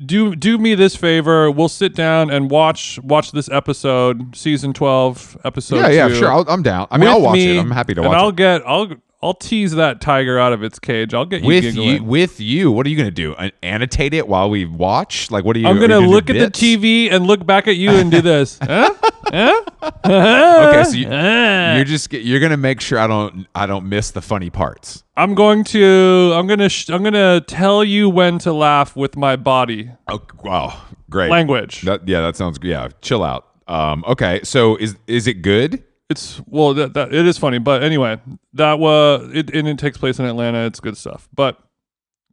[0.04, 1.50] do do me this favor.
[1.50, 5.76] We'll sit down and watch watch this episode, season twelve, episode.
[5.76, 6.32] yeah, yeah, two sure.
[6.32, 6.86] I'll, I'm down.
[6.90, 7.60] I mean, I'll watch me, it.
[7.60, 8.08] I'm happy to watch.
[8.08, 8.36] and I'll it.
[8.36, 8.88] get I'll
[9.22, 11.12] I'll tease that tiger out of its cage.
[11.12, 11.88] I'll get you with giggling.
[11.88, 13.34] you, with you, what are you going to do?
[13.34, 15.30] An- annotate it while we watch?
[15.30, 15.68] Like, what are you?
[15.68, 16.50] I'm gonna look at the?
[16.50, 18.58] TV and look back at you and do this.
[18.62, 18.94] huh?
[19.26, 19.64] Huh?
[20.04, 24.20] Okay, so you, you're just you're gonna make sure I don't I don't miss the
[24.20, 25.04] funny parts.
[25.16, 26.32] I'm going to.
[26.34, 26.68] I'm gonna.
[26.68, 31.82] Sh- I'm gonna tell you when to laugh with my body Oh, wow, great language.
[31.82, 32.88] That, yeah, that sounds yeah.
[33.02, 33.46] Chill out.
[33.68, 35.84] Um, okay, so is is it good?
[36.10, 38.20] It's well, that, that it is funny, but anyway,
[38.54, 40.66] that was it, and it takes place in Atlanta.
[40.66, 41.28] It's good stuff.
[41.32, 41.62] But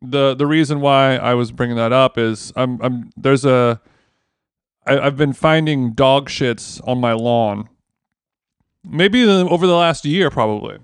[0.02, 3.80] the the reason why I was bringing that up is I'm I'm there's a
[4.88, 7.70] I, I've been finding dog shits on my lawn,
[8.84, 10.80] maybe over the last year probably,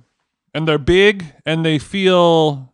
[0.53, 2.73] and they're big and they feel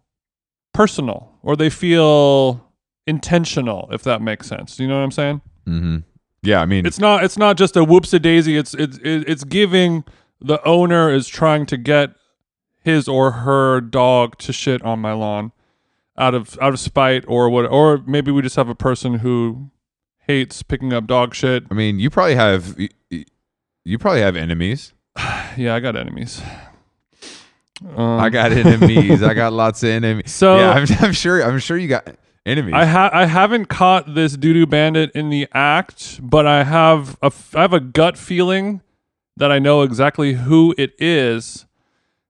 [0.74, 2.70] personal or they feel
[3.08, 4.80] intentional, if that makes sense.
[4.80, 5.42] You know what I'm saying?
[5.66, 5.98] Mm-hmm.
[6.42, 9.44] Yeah, I mean, it's not it's not just a whoops a daisy it's it's it's
[9.44, 10.04] giving
[10.40, 12.12] the owner is trying to get
[12.82, 15.52] his or her dog to shit on my lawn
[16.18, 19.70] out of out of spite or what or maybe we just have a person who
[20.28, 21.64] hates picking up dog shit.
[21.70, 22.78] I mean, you probably have
[23.84, 24.94] you, probably have enemies.
[25.58, 26.42] Yeah, I got enemies.
[27.96, 29.24] Um, I got enemies.
[29.24, 30.32] I got lots of enemies.
[30.32, 31.44] So- yeah, I'm, I'm sure.
[31.44, 32.08] I'm sure you got
[32.50, 32.74] enemies.
[32.76, 37.18] I ha- I haven't caught this doo doo bandit in the act, but I have
[37.22, 38.82] a f- I have a gut feeling
[39.38, 41.66] that I know exactly who it is,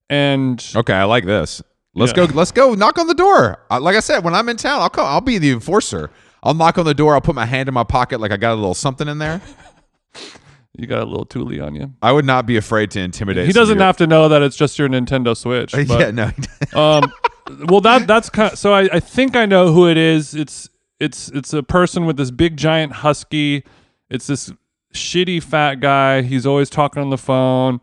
[0.09, 1.61] and okay, I like this.
[1.95, 2.27] Let's Yeah.
[2.27, 2.33] go.
[2.33, 2.73] Let's go.
[2.75, 3.59] Knock on the door.
[3.71, 5.05] Uh, like I said, when I'm in town, I'll come.
[5.05, 6.09] I'll be the enforcer.
[6.43, 7.15] I'll knock on the door.
[7.15, 9.41] I'll put my hand in my pocket like I got a little something in there.
[10.77, 11.91] you got a little Thule on you.
[12.01, 13.47] I would not be afraid to intimidate.
[13.47, 15.71] He doesn't your- have to know that it's just your Nintendo Switch.
[15.87, 16.31] But, yeah, no.
[16.79, 17.11] um,
[17.67, 18.57] well, that that's kind.
[18.57, 20.35] so I, I think I know who it is.
[20.35, 23.63] It's it's it's a person with this big giant husky.
[24.09, 24.51] It's this
[24.93, 26.21] shitty fat guy.
[26.21, 27.79] He's always talking on the phone.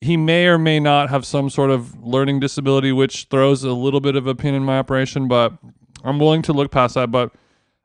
[0.00, 4.00] He may or may not have some sort of learning disability, which throws a little
[4.00, 5.28] bit of a pin in my operation.
[5.28, 5.54] But
[6.04, 7.10] I'm willing to look past that.
[7.10, 7.32] But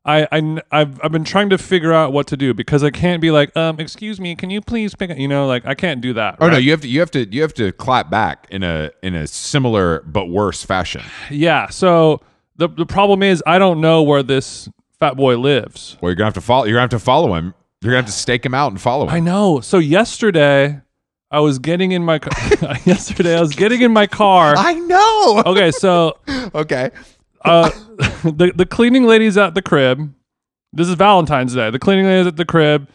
[0.03, 3.21] I, I I've I've been trying to figure out what to do because I can't
[3.21, 5.11] be like, um, excuse me, can you please pick?
[5.11, 6.37] up-" You know, like I can't do that.
[6.39, 6.87] Oh no, you have to.
[6.87, 7.31] You have to.
[7.31, 11.03] You have to clap back in a in a similar but worse fashion.
[11.29, 11.69] Yeah.
[11.69, 12.21] So
[12.55, 14.67] the the problem is I don't know where this
[14.99, 15.97] fat boy lives.
[16.01, 16.65] Well, you're gonna have to follow.
[16.65, 17.53] You're gonna have to follow him.
[17.81, 19.13] You're gonna have to stake him out and follow him.
[19.13, 19.59] I know.
[19.59, 20.81] So yesterday
[21.29, 22.75] I was getting in my car.
[22.85, 24.55] yesterday I was getting in my car.
[24.57, 25.43] I know.
[25.45, 26.17] Okay, so
[26.55, 26.89] Okay.
[27.43, 27.69] Uh,
[28.23, 30.13] the the cleaning lady's at the crib.
[30.73, 31.69] This is Valentine's Day.
[31.69, 32.87] The cleaning lady's at the crib,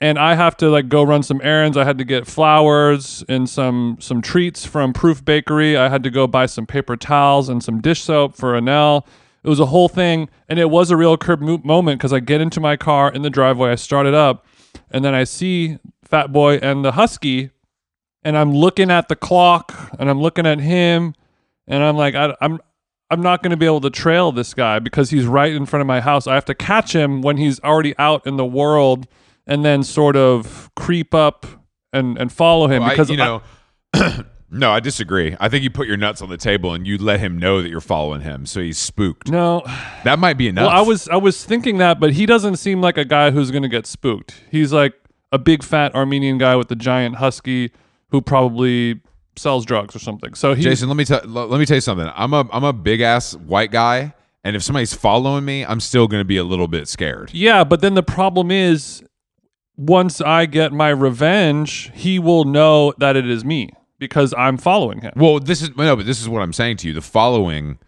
[0.00, 1.76] and I have to like go run some errands.
[1.76, 5.76] I had to get flowers and some some treats from Proof Bakery.
[5.76, 9.06] I had to go buy some paper towels and some dish soap for Anel.
[9.44, 12.20] It was a whole thing, and it was a real curb mo- moment because I
[12.20, 13.70] get into my car in the driveway.
[13.70, 14.46] I start it up,
[14.90, 17.50] and then I see Fat Boy and the Husky,
[18.22, 21.14] and I'm looking at the clock, and I'm looking at him,
[21.66, 22.60] and I'm like, I, I'm
[23.12, 25.82] I'm not going to be able to trail this guy because he's right in front
[25.82, 26.26] of my house.
[26.26, 29.06] I have to catch him when he's already out in the world,
[29.46, 31.44] and then sort of creep up
[31.92, 33.42] and and follow him Well, I- because you I- know.
[34.50, 35.36] no, I disagree.
[35.40, 37.68] I think you put your nuts on the table and you let him know that
[37.68, 39.28] you're following him, so he's spooked.
[39.30, 39.62] no.
[40.04, 40.68] That might be enough.
[40.68, 43.50] Well, I was I was thinking that, but he doesn't seem like a guy who's
[43.50, 44.42] going to get spooked.
[44.50, 44.94] He's like
[45.30, 47.72] a big fat Armenian guy with a giant husky
[48.10, 49.00] who probably
[49.36, 50.34] sells drugs or something.
[50.34, 52.10] So he Jason, let me tell let me tell you something.
[52.14, 54.14] I'm a I'm a big ass white guy,
[54.44, 57.30] and if somebody's following me, I'm still going to be a little bit scared.
[57.32, 59.02] Yeah, but then the problem is
[59.76, 65.00] once I get my revenge, he will know that it is me because I'm following
[65.00, 65.12] him.
[65.16, 66.94] Well, this is no, but this is what I'm saying to you.
[66.94, 67.78] The following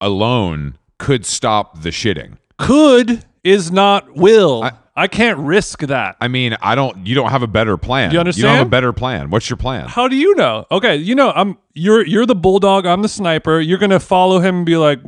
[0.00, 2.38] alone could stop the shitting.
[2.58, 4.62] Could is not will.
[4.62, 4.72] I,
[5.08, 6.16] can't risk that.
[6.20, 7.06] I mean, I don't.
[7.06, 8.12] You don't have a better plan.
[8.12, 8.42] You understand?
[8.42, 9.30] You don't have a better plan.
[9.30, 9.88] What's your plan?
[9.88, 10.66] How do you know?
[10.70, 13.60] Okay, you know, I'm you're you're the bulldog, I'm the sniper.
[13.60, 15.00] You're going to follow him and be like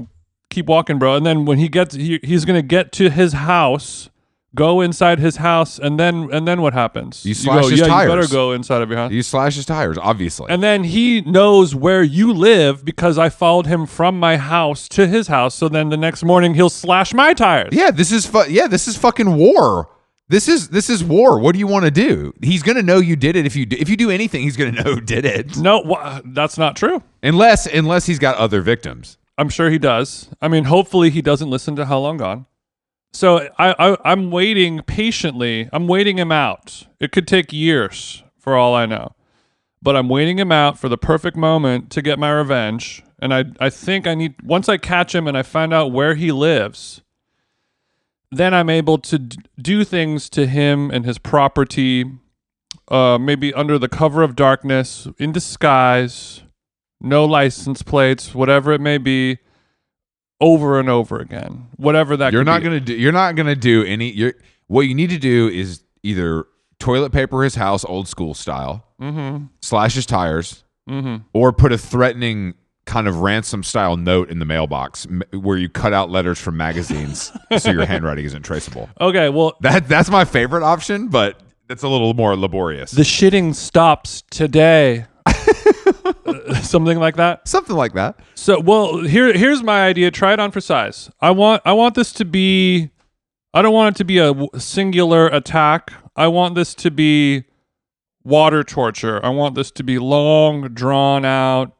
[0.51, 1.15] keep walking, bro.
[1.15, 4.11] And then when he gets he, he's going to get to his house,
[4.57, 7.25] go inside his house and then and then what happens?
[7.25, 8.09] You slash go, his yeah, tires.
[8.11, 9.13] you better go inside of your house.
[9.13, 10.47] You slash his tires, obviously.
[10.51, 15.07] And then he knows where you live because I followed him from my house to
[15.07, 15.55] his house.
[15.55, 17.69] So then the next morning he'll slash my tires.
[17.73, 19.89] yeah, this is fu- yeah, this is fucking war.
[20.29, 21.39] This is this is war.
[21.39, 22.33] What do you want to do?
[22.43, 24.43] He's gonna know you did it if you do, if you do anything.
[24.43, 27.01] He's gonna know who did it, No, wha- that's not true.
[27.23, 29.19] unless unless he's got other victims.
[29.39, 30.29] I'm sure he does.
[30.41, 32.47] I mean, hopefully he doesn't listen to How Long Gone.
[33.13, 35.69] So I, I I'm waiting patiently.
[35.73, 36.87] I'm waiting him out.
[37.01, 39.13] It could take years for all I know.
[39.83, 43.03] But I'm waiting him out for the perfect moment to get my revenge.
[43.19, 46.15] And I I think I need once I catch him and I find out where
[46.15, 47.03] he lives,
[48.31, 52.05] then I'm able to d- do things to him and his property
[52.89, 56.43] uh maybe under the cover of darkness, in disguise,
[57.01, 59.39] no license plates, whatever it may be,
[60.41, 61.67] over and over again.
[61.77, 62.65] Whatever that You're could not be.
[62.65, 62.95] gonna do.
[62.95, 64.11] You're not gonna do any.
[64.11, 64.35] You're
[64.67, 66.45] what you need to do is either
[66.79, 69.47] toilet paper his house old school style, Mm-hmm.
[69.61, 71.17] slash his tires, Mm-hmm.
[71.33, 75.69] or put a threatening kind of ransom style note in the mailbox m- where you
[75.69, 78.89] cut out letters from magazines so your handwriting isn't traceable.
[79.01, 82.93] Okay, well, That that's my favorite option, but it's a little more laborious.
[82.93, 85.07] the shitting stops today.
[86.27, 87.47] Uh, Something like that.
[87.49, 88.19] Something like that.
[88.35, 90.11] So, well, here here's my idea.
[90.11, 91.11] Try it on for size.
[91.21, 92.91] I want I want this to be.
[93.55, 95.93] I don't want it to be a singular attack.
[96.15, 97.45] I want this to be
[98.23, 99.25] water torture.
[99.25, 101.73] I want this to be long, drawn out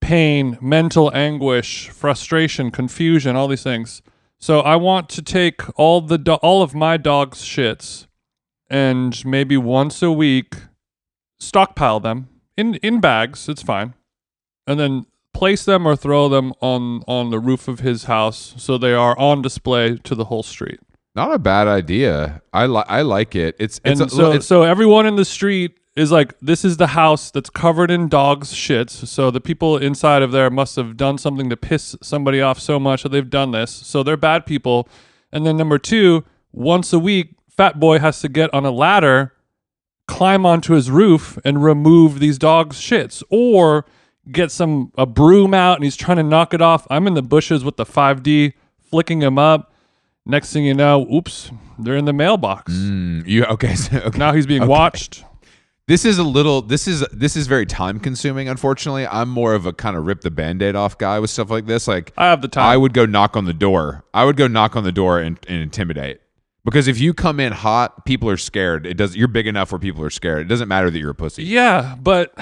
[0.00, 4.02] pain, mental anguish, frustration, confusion, all these things.
[4.38, 8.06] So I want to take all the do- all of my dog's shits
[8.70, 10.56] and maybe once a week
[11.38, 13.48] stockpile them in in bags.
[13.48, 13.94] It's fine.
[14.66, 18.78] and then place them or throw them on on the roof of his house so
[18.78, 20.80] they are on display to the whole street.
[21.14, 22.42] Not a bad idea.
[22.52, 23.54] I like I like it.
[23.58, 26.76] It's it's And a, so it's, so everyone in the street is like this is
[26.78, 29.06] the house that's covered in dogs shits.
[29.06, 32.78] So the people inside of there must have done something to piss somebody off so
[32.78, 33.70] much that they've done this.
[33.70, 34.88] So they're bad people.
[35.32, 39.32] And then number 2, once a week Fat Boy has to get on a ladder,
[40.06, 43.84] climb onto his roof and remove these dogs shits or
[44.30, 46.86] get some a broom out and he's trying to knock it off.
[46.90, 48.52] I'm in the bushes with the 5D
[48.90, 49.72] flicking him up.
[50.24, 52.72] Next thing you know, oops, they're in the mailbox.
[52.72, 54.18] Mm, you okay, so, okay.
[54.18, 54.68] Now he's being Okay.
[54.68, 55.24] watched.
[55.88, 59.06] This is a little this is this is very time consuming unfortunately.
[59.06, 61.86] I'm more of a kind of rip the band-aid off guy with stuff like this.
[61.86, 62.64] Like I have the time.
[62.66, 64.04] I would go knock on the door.
[64.12, 66.20] I would go knock on the door and, and intimidate.
[66.66, 68.86] Because if you come in hot, people are scared.
[68.86, 70.42] It does you're big enough where people are scared.
[70.42, 71.44] It doesn't matter that you're a pussy.
[71.44, 72.36] yeah, but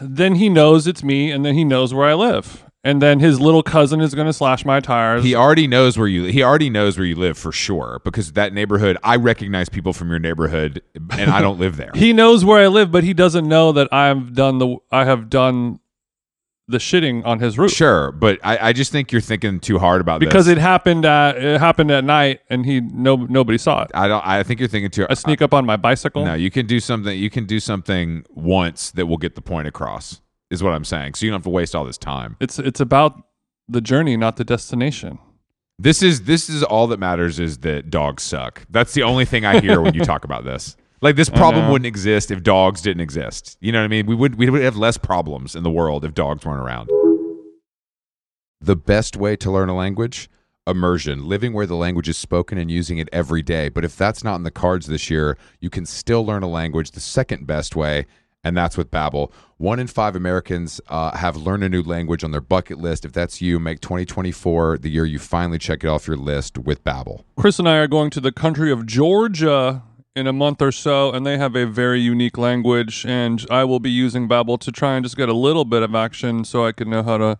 [0.00, 3.40] then he knows it's me, and then he knows where I live, and then his
[3.40, 5.22] little cousin is going to slash my tires.
[5.22, 8.52] He already knows where you he already knows where you live for sure because that
[8.52, 11.92] neighborhood I recognize people from your neighborhood and I don't live there.
[11.94, 15.30] he knows where I live, but he doesn't know that I've done the I have
[15.30, 15.78] done
[16.68, 20.00] the shitting on his roof Sure, but I, I just think you're thinking too hard
[20.00, 20.58] about because this.
[20.58, 23.90] it happened at it happened at night, and he no nobody saw it.
[23.94, 26.24] I don't I think you're thinking too I sneak up on my bicycle.
[26.24, 27.18] No, you can do something.
[27.18, 30.20] You can do something once that will get the point across.
[30.50, 31.14] Is what I'm saying.
[31.14, 32.36] So you don't have to waste all this time.
[32.40, 33.20] It's it's about
[33.68, 35.18] the journey, not the destination.
[35.78, 37.38] This is this is all that matters.
[37.38, 38.66] Is that dogs suck.
[38.70, 40.76] That's the only thing I hear when you talk about this.
[41.00, 43.56] Like this problem wouldn't exist if dogs didn't exist.
[43.60, 44.06] You know what I mean?
[44.06, 46.90] We would we would have less problems in the world if dogs weren't around.
[48.60, 50.28] The best way to learn a language?
[50.66, 53.68] Immersion, living where the language is spoken and using it every day.
[53.68, 56.90] But if that's not in the cards this year, you can still learn a language
[56.90, 58.04] the second best way,
[58.44, 59.32] and that's with Babbel.
[59.56, 63.06] One in five Americans uh, have learned a new language on their bucket list.
[63.06, 66.84] If that's you, make 2024 the year you finally check it off your list with
[66.84, 67.22] Babbel.
[67.36, 69.84] Chris and I are going to the country of Georgia
[70.18, 73.06] in a month or so, and they have a very unique language.
[73.06, 75.94] And I will be using Babbel to try and just get a little bit of
[75.94, 77.38] action, so I can know how to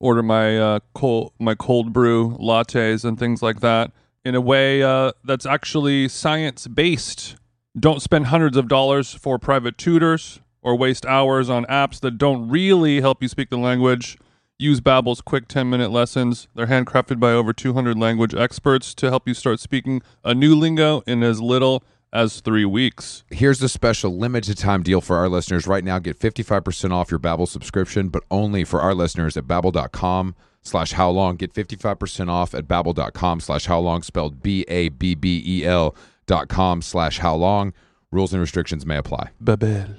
[0.00, 3.92] order my uh, cold my cold brew lattes and things like that
[4.24, 7.36] in a way uh, that's actually science based.
[7.78, 12.48] Don't spend hundreds of dollars for private tutors or waste hours on apps that don't
[12.48, 14.18] really help you speak the language.
[14.58, 16.48] Use Babbel's quick 10-minute lessons.
[16.54, 21.02] They're handcrafted by over 200 language experts to help you start speaking a new lingo
[21.06, 23.24] in as little as 3 weeks.
[23.30, 25.66] Here's the special limited time deal for our listeners.
[25.66, 30.34] Right now, get 55% off your Babbel subscription, but only for our listeners at babbel.com
[30.62, 31.36] slash how long.
[31.36, 35.94] Get 55% off at babbel.com slash how long, spelled B-A-B-B-E-L
[36.26, 37.72] dot com slash how long.
[38.10, 39.30] Rules and restrictions may apply.
[39.42, 39.94] Babbel.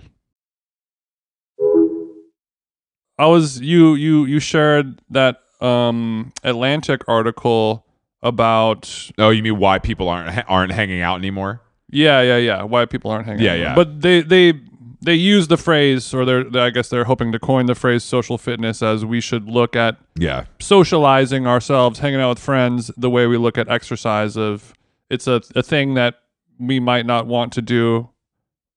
[3.19, 7.85] I was you you you shared that um Atlantic article
[8.21, 11.61] about Oh, you mean why people aren't aren't hanging out anymore?
[11.89, 13.59] Yeah yeah yeah why people aren't hanging Yeah, out.
[13.59, 13.75] yeah.
[13.75, 14.53] but they they
[15.01, 18.03] they use the phrase or they're they- I guess they're hoping to coin the phrase
[18.03, 20.45] social fitness as we should look at Yeah.
[20.59, 24.73] socializing ourselves hanging out with friends the way we look at exercise of
[25.09, 26.15] it's a, a thing that
[26.59, 28.09] we might not want to do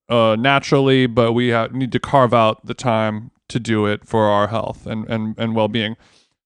[0.09, 4.25] uh, naturally but we ha- need to carve out the time to do it for
[4.27, 5.97] our health and, and, and well-being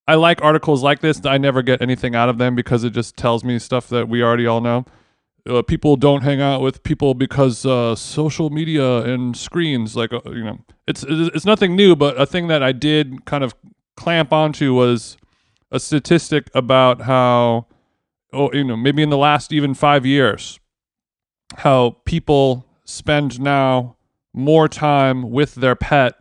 [0.08, 3.16] i like articles like this i never get anything out of them because it just
[3.16, 4.84] tells me stuff that we already all know
[5.48, 10.20] uh, people don't hang out with people because uh, social media and screens like uh,
[10.26, 13.54] you know it's it's nothing new but a thing that i did kind of
[13.96, 15.16] clamp onto was
[15.70, 17.66] a statistic about how
[18.32, 20.58] oh you know maybe in the last even five years
[21.58, 23.96] how people spend now
[24.32, 26.14] more time with their pet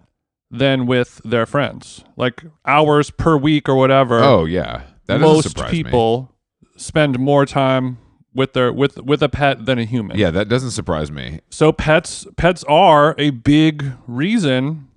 [0.52, 4.84] than with their friends like hours per week or whatever Oh, yeah.
[5.08, 5.84] That most surprise me.
[5.84, 6.32] people
[6.78, 7.98] spend more time
[8.36, 11.40] with their with with a pet than a human Yeah, that doesn't surprise me.
[11.50, 14.88] so pets pets are a big reason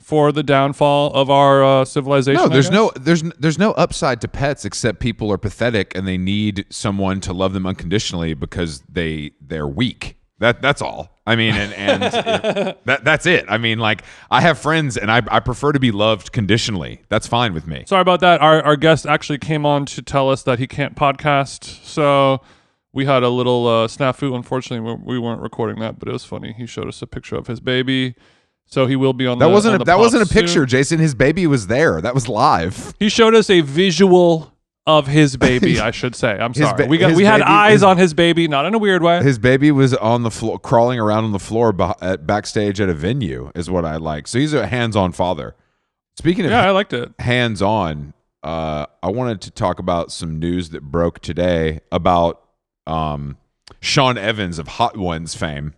[0.00, 2.42] for the downfall of our uh, civilization.
[2.42, 6.18] No, there's no there's there's no upside to pets except people are pathetic and they
[6.18, 10.16] need someone to love them unconditionally because they they're weak.
[10.40, 11.16] That that's all.
[11.26, 13.44] I mean, and and it- that that's it.
[13.48, 17.02] I mean, like I have friends and I I prefer to be loved conditionally.
[17.08, 17.84] That's fine with me.
[17.86, 18.40] Sorry about that.
[18.40, 22.40] Our our guest actually came on to tell us that he can't podcast, so
[22.92, 24.34] we had a little uh, snafu.
[24.34, 26.52] Unfortunately, we, we weren't recording that, but it was funny.
[26.52, 28.14] He showed us a picture of his baby,
[28.66, 29.38] so he will be on.
[29.38, 30.42] That the, wasn't on a, that wasn't a soon.
[30.42, 30.98] picture, Jason.
[30.98, 32.00] His baby was there.
[32.00, 32.94] That was live.
[32.98, 34.52] He showed us a visual
[34.86, 35.78] of his baby.
[35.78, 36.32] I should say.
[36.32, 36.84] I'm sorry.
[36.84, 39.02] ba- we got we had baby- eyes his- on his baby, not in a weird
[39.02, 39.22] way.
[39.22, 42.88] His baby was on the floor, crawling around on the floor beh- at backstage at
[42.88, 44.26] a venue, is what I like.
[44.26, 45.54] So he's a hands-on father.
[46.16, 47.12] Speaking of Yeah, I liked it.
[47.20, 52.42] hands on, uh, I wanted to talk about some news that broke today about
[52.90, 53.36] um,
[53.80, 55.74] Sean Evans of Hot Ones fame,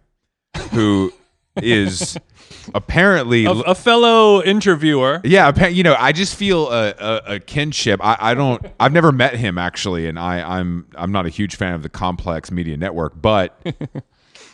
[0.72, 1.12] who
[1.56, 2.16] is
[2.74, 3.44] apparently.
[3.44, 5.20] A, a fellow interviewer.
[5.24, 8.00] yeah, you know, I just feel a, a, a kinship.
[8.02, 8.64] I, I don't.
[8.80, 11.88] I've never met him actually, and I, I'm I'm not a huge fan of the
[11.88, 13.20] Complex Media Network.
[13.20, 13.60] But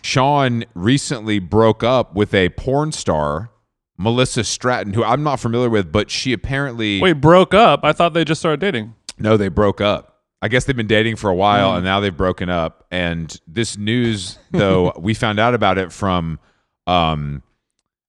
[0.02, 3.50] Sean recently broke up with a porn star,
[3.96, 7.80] Melissa Stratton, who I'm not familiar with, but she apparently Wait, broke up.
[7.84, 8.94] I thought they just started dating.
[9.18, 10.17] no, they broke up.
[10.41, 12.86] I guess they've been dating for a while and now they've broken up.
[12.91, 16.39] And this news, though, we found out about it from
[16.86, 17.43] um,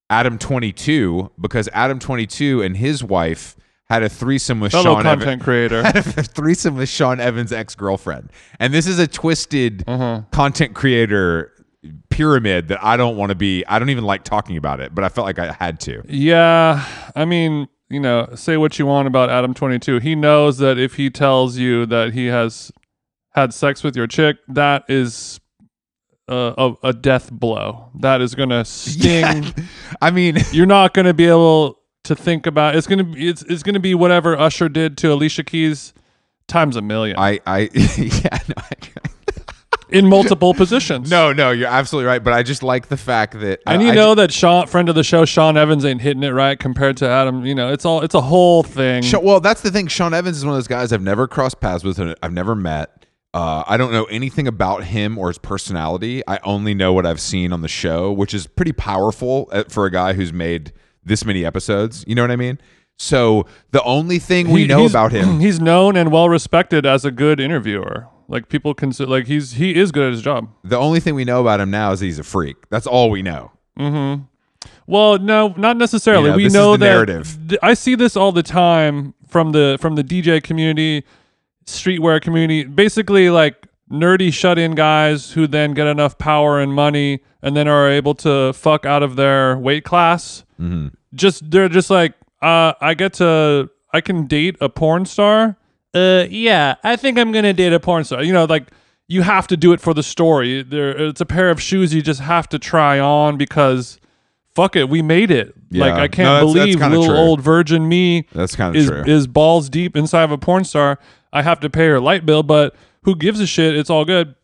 [0.08, 3.56] Adam 22 because Adam 22 and his wife
[3.88, 5.42] had a threesome with Fellow Sean content Evans.
[5.42, 5.82] creator.
[5.84, 8.30] Had a threesome with Sean Evans' ex girlfriend.
[8.60, 10.22] And this is a twisted Uh-huh.
[10.30, 11.50] content creator
[12.08, 13.64] pyramid that I don't want to be.
[13.66, 16.02] I don't even like talking about it, but I felt like I had to.
[16.08, 16.84] Yeah,
[17.16, 19.98] I mean, you know, say what you want about Adam 22.
[19.98, 22.72] He knows that if he tells you that he has
[23.30, 25.40] had sex with your chick, that is
[26.28, 27.90] a, a, a death blow.
[28.00, 29.52] That is going to sting.
[30.00, 33.28] I mean, You're not going to be able to think about it's going to be
[33.28, 35.92] it's, it's going to be whatever Usher did to Alicia Keys
[36.48, 38.72] times a million I, I, yeah, no, I,
[39.92, 41.10] in multiple positions.
[41.20, 42.22] No, no, you're absolutely right.
[42.22, 44.94] But I just like the fact that And you I know that Sean, friend of
[44.94, 47.44] the show, Sean Evans ain't hitting it right compared to Adam.
[47.44, 49.02] You know, it's all it's a whole thing.
[49.02, 49.86] Sha- well, that's the thing.
[49.88, 51.98] Sean Evans is one of those guys I've never crossed paths with.
[51.98, 53.06] and I've never met.
[53.32, 56.22] Uh, I don't know anything about him or his personality.
[56.26, 59.86] I only know what I've seen on the show, which is pretty powerful uh, for
[59.86, 60.72] a guy who's made
[61.04, 62.04] this many episodes.
[62.08, 62.58] You know what I mean?
[62.98, 67.04] So the only thing we He- know about him, He's known and well respected as
[67.04, 68.08] a good interviewer.
[68.30, 70.48] Like people consider, like he's he is good at his job.
[70.62, 72.56] the only thing we know about him now is he's a freak.
[72.70, 73.50] That's all we know.
[74.86, 76.26] Well, no, not necessarily.
[76.26, 77.38] You know, we know the that narrative.
[77.48, 81.04] th- I see this all the time from the from the DJ community,
[81.66, 82.64] streetwear community.
[82.64, 87.88] Basically, like nerdy shut-in guys who then get enough power and money and then are
[87.90, 90.44] able to fuck out of their weight class.
[90.60, 90.88] Mm-hmm.
[91.14, 95.56] Just they're just like, uh, I get to, I can date a porn star.
[95.94, 98.22] Uh, yeah, I think I'm gonna date a porn star.
[98.22, 98.68] You know, like
[99.08, 100.62] you have to do it for the story.
[100.62, 103.98] There, it's a pair of shoes you just have to try on because
[104.54, 105.54] fuck it, we made it.
[105.72, 107.16] Like I can't No, that's- that's believe kinda little true.
[107.22, 109.02] old virgin me That's kind of is true.
[109.04, 110.98] is balls deep inside of a porn star.
[111.32, 113.76] I have to pay her light bill, but who gives a shit?
[113.76, 114.34] It's all good.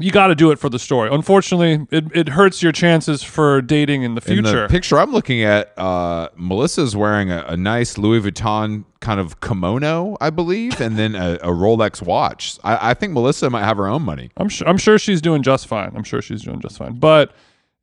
[0.00, 1.08] You got to do it for the story.
[1.12, 4.62] Unfortunately, it, it hurts your chances for dating in the In future.
[4.62, 9.40] the picture I'm looking at, uh, Melissa's wearing a, a nice Louis Vuitton kind of
[9.40, 12.58] kimono, I believe, and then a, a Rolex watch.
[12.64, 14.30] I, I think Melissa might have her own money.
[14.36, 15.92] I'm sure I'm sure she's doing just fine.
[15.94, 16.94] I'm sure she's doing just fine.
[16.98, 17.32] But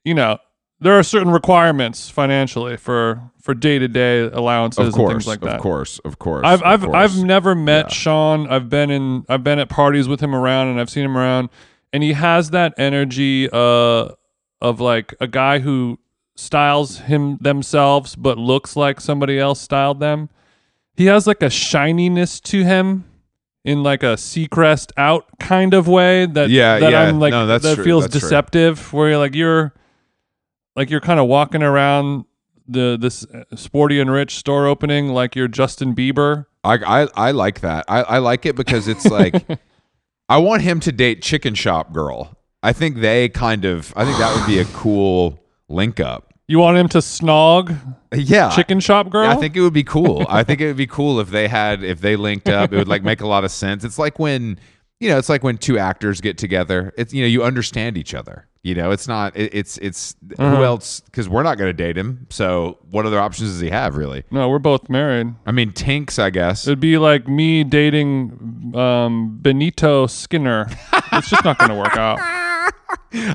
[0.03, 0.37] you know,
[0.81, 5.27] there are certain requirements financially for for day to day allowances Of and course, things
[5.27, 5.55] like that.
[5.55, 6.41] of course, of course.
[6.45, 6.95] I've I've course.
[6.95, 8.47] I've never met Sean.
[8.49, 11.49] I've been in I've been at parties with him around and I've seen him around
[11.93, 14.09] and he has that energy uh
[14.61, 15.97] of like a guy who
[16.35, 20.29] styles him themselves but looks like somebody else styled them.
[20.95, 23.05] He has like a shininess to him
[23.63, 27.01] in like a Seacrest out kind of way that Yeah, that yeah.
[27.01, 27.83] I'm like No, that true.
[27.83, 28.29] feels That's true.
[28.29, 29.73] deceptive where you're like you're
[30.75, 32.25] like you're kind of walking around
[32.67, 36.45] the this uh, sporty and rich store opening like you're Justin Bieber.
[36.63, 37.85] I, I I like that.
[37.87, 39.33] I, I like it because it's like
[40.31, 42.37] I want him to date Chicken Shop Girl.
[42.63, 43.91] I think they kind of.
[43.97, 46.33] I think that would be a cool link up.
[46.47, 47.77] You want him to snog
[48.13, 49.29] Yeah, chicken shop girl?
[49.29, 50.25] I think it would be cool.
[50.29, 52.71] I think it would be cool if they had if they linked up.
[52.71, 53.83] It would like make a lot of sense.
[53.83, 54.59] It's like when
[55.01, 56.93] you know, it's like when two actors get together.
[56.97, 58.47] It's you know, you understand each other.
[58.63, 59.35] You know, it's not.
[59.35, 60.55] It, it's it's Uh-huh.
[60.55, 60.99] who else?
[61.01, 62.27] Because we're not going to date him.
[62.29, 63.97] So what other options does he have?
[63.97, 64.23] Really?
[64.29, 65.33] no, we're both married.
[65.47, 66.67] I mean, Tinks, I guess.
[66.67, 70.67] It'd be like me dating um, Benito Skinner.
[71.13, 72.19] it's just not going to work out.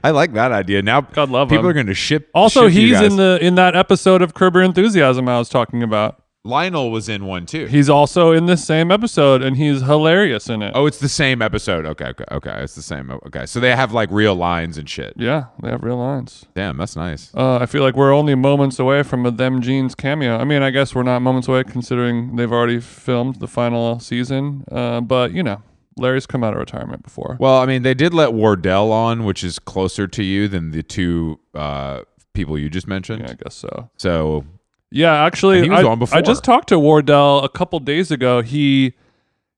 [0.05, 0.83] I like that idea.
[0.83, 1.71] Now, God love people him.
[1.71, 2.31] are going to ship.
[2.33, 5.83] Also, ship he's in the in that episode of Curb Your Enthusiasm I was talking
[5.83, 6.23] about.
[6.47, 7.67] Lionel was in one too.
[7.67, 10.73] He's also in this same episode, and he's hilarious in it.
[10.75, 11.85] oh, it's the same episode.
[11.87, 12.63] Okay, okay, okay.
[12.63, 13.11] It's the same.
[13.27, 15.15] Okay, so they have like real lines and shit.
[15.17, 16.47] Yeah, they have real lines.
[16.55, 17.33] Damn, that's nice.
[17.35, 20.37] Uh, I feel like we're only moments away from a Them Jeans cameo.
[20.37, 24.65] I mean, I guess we're not moments away considering they've already filmed the final season.
[24.71, 25.63] Uh, but you know,
[25.97, 27.37] Larry's come out of retirement before.
[27.41, 30.83] Well, I mean, they did let Wardell on, which is closer to you than the
[30.83, 32.03] two uh,
[32.35, 33.23] people you just mentioned.
[33.23, 33.91] Yeah, I guess so.
[33.97, 34.45] So
[34.91, 35.83] Yeah, actually, I.
[36.13, 38.41] I just talked to Wardell a couple days ago.
[38.43, 38.95] He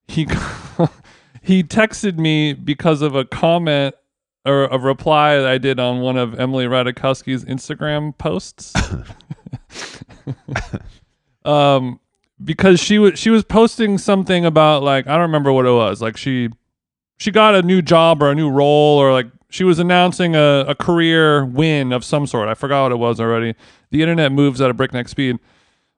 [0.06, 0.24] he
[1.42, 3.94] he texted me because of a comment
[4.44, 8.72] or a reply that I did on one of Emily Ratajkowski's Instagram posts.
[11.44, 12.00] um,
[12.42, 16.00] because she was she was posting something about like I don't remember what it was.
[16.00, 16.50] Like she
[17.18, 20.64] she got a new job or a new role or like she was announcing a,
[20.68, 22.48] a career win of some sort.
[22.48, 23.54] I forgot what it was already.
[23.90, 25.38] The internet moves at a breakneck speed.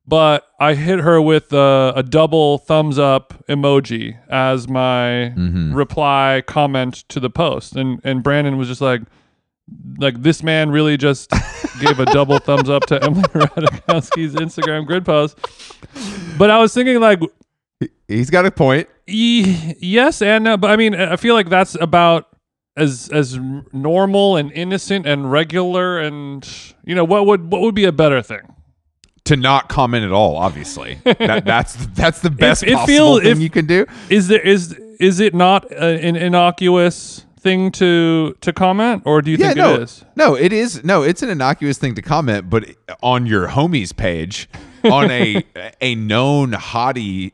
[0.06, 5.72] But I hit her with a, a double thumbs up emoji as my mm-hmm.
[5.72, 9.02] reply comment to the post, and and Brandon was just like,
[9.98, 11.30] like this man really just
[11.80, 15.38] gave a double thumbs up to Emily Ratajkowski's Instagram grid post.
[16.38, 17.20] But I was thinking like,
[18.08, 18.88] He's got a point.
[19.06, 22.29] e- yes and no, but I mean, I feel like that's about
[22.76, 23.38] as as
[23.72, 26.48] normal and innocent and regular and
[26.84, 28.54] you know what would what would be a better thing?
[29.24, 30.98] To not comment at all, obviously.
[31.04, 33.86] that, that's that's the best it possible feels- thing if- you can do.
[34.08, 39.30] Is there is is it not a, an innocuous thing to to comment, or do
[39.30, 40.04] you Yeah, think no, it is?
[40.16, 40.84] no, it is.
[40.84, 42.64] No, it's an innocuous thing to comment, but
[43.02, 44.48] on your homies page,
[44.84, 45.44] on a
[45.80, 47.32] a known hottie,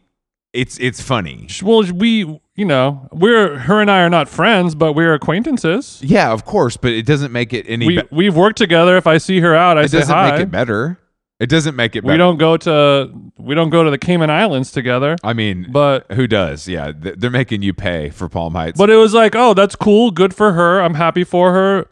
[0.57, 1.49] it's it's funny.
[1.63, 6.01] Well, we you know we're her and I are not friends, but we're acquaintances.
[6.03, 7.87] Yeah, of course, but it doesn't make it any.
[7.87, 8.97] We be- we've worked together.
[8.97, 9.85] If I see her out, I say hi.
[9.85, 10.31] it say doesn't hi.
[10.33, 10.99] make it better.
[11.39, 12.01] It doesn't make it.
[12.03, 12.13] Better.
[12.13, 15.17] we don't go to we don't go to the Cayman Islands together.
[15.23, 16.67] I mean, But who does?
[16.67, 18.79] Yeah, th- they're making you pay for Palm Heights.
[18.79, 20.81] but it was like, oh, that's cool, good for her.
[20.81, 21.89] I'm happy for her.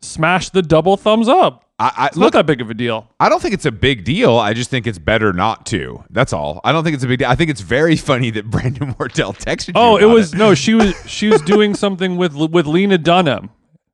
[0.00, 1.63] Smash the double thumbs up.
[1.78, 2.34] I, I It's look.
[2.34, 3.10] not that big of a deal.
[3.18, 4.36] I don't think it's a big deal.
[4.36, 6.04] I just think it's better not to.
[6.10, 6.60] That's all.
[6.62, 7.28] I don't think it's a big deal.
[7.28, 10.04] I think it's very funny that Brandon Wardell texted oh, you.
[10.06, 10.54] Oh, it was no.
[10.54, 13.50] She was she was doing something with with Lena Dunham,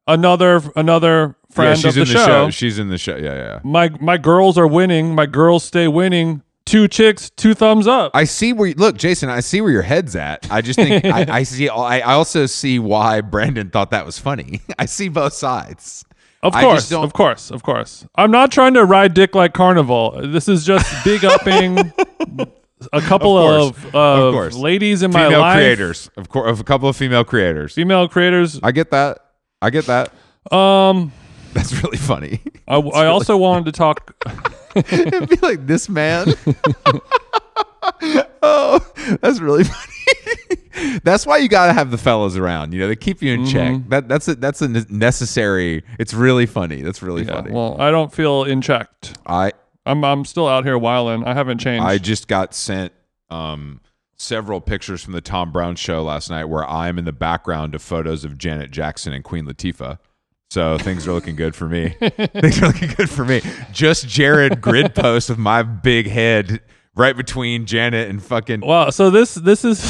[0.07, 2.51] another another Yeah, friend she's of in the, the show.
[2.51, 3.16] She's in the show.
[3.16, 3.61] Yeah, yeah.
[3.64, 5.14] My my girls are winning.
[5.14, 6.43] My girls stay winning.
[6.66, 8.12] Two chicks, two thumbs up.
[8.14, 9.28] I see where you, look, Jason.
[9.28, 10.47] I see where your head's at.
[10.53, 11.68] I just think I, I see.
[11.68, 14.61] I, I also see why Brandon thought that was funny.
[14.78, 16.05] I see both sides.
[16.43, 18.07] Of course, of course, of course.
[18.14, 20.20] I'm not trying to ride dick like Carnival.
[20.24, 21.78] This is just big upping
[22.93, 24.55] a couple Of of, course, of, of course.
[24.57, 25.57] ladies in my life.
[25.57, 27.74] creators, of course, of a couple of female creators.
[27.74, 28.59] Female creators.
[28.62, 29.18] I get that.
[29.61, 30.12] I get that.
[30.51, 31.12] Um,
[31.53, 32.41] That's really funny.
[32.66, 34.14] I, I also wanted to talk.
[34.76, 36.32] It'd be like this man.
[38.43, 38.80] Oh,
[39.20, 39.64] that's really
[40.74, 41.01] funny.
[41.05, 42.72] that's why you got to have the fellas around.
[42.72, 43.72] You know, they keep you in check.
[43.72, 43.88] Mm-hmm.
[43.91, 45.84] That that's a that's a necessary.
[45.99, 46.82] It's really funny.
[46.82, 47.53] That's really Yeah, funny.
[47.53, 49.18] well, I don't feel in checked.
[49.26, 49.53] I
[49.86, 51.24] I'm I'm still out here wilding.
[51.26, 51.84] I haven't changed.
[51.84, 52.93] I just got sent
[53.30, 53.80] um
[54.16, 57.82] several pictures from the Thom Browne show last night where I'm in the background of
[57.82, 59.99] photos of Janet Jackson and Queen Latifah.
[60.51, 61.91] So things are looking good for me.
[62.01, 63.41] things are looking good for me.
[63.72, 66.61] Just Jared grid post with my big head
[66.97, 68.91] right between Janet and fucking Wow.
[68.91, 69.80] So this this is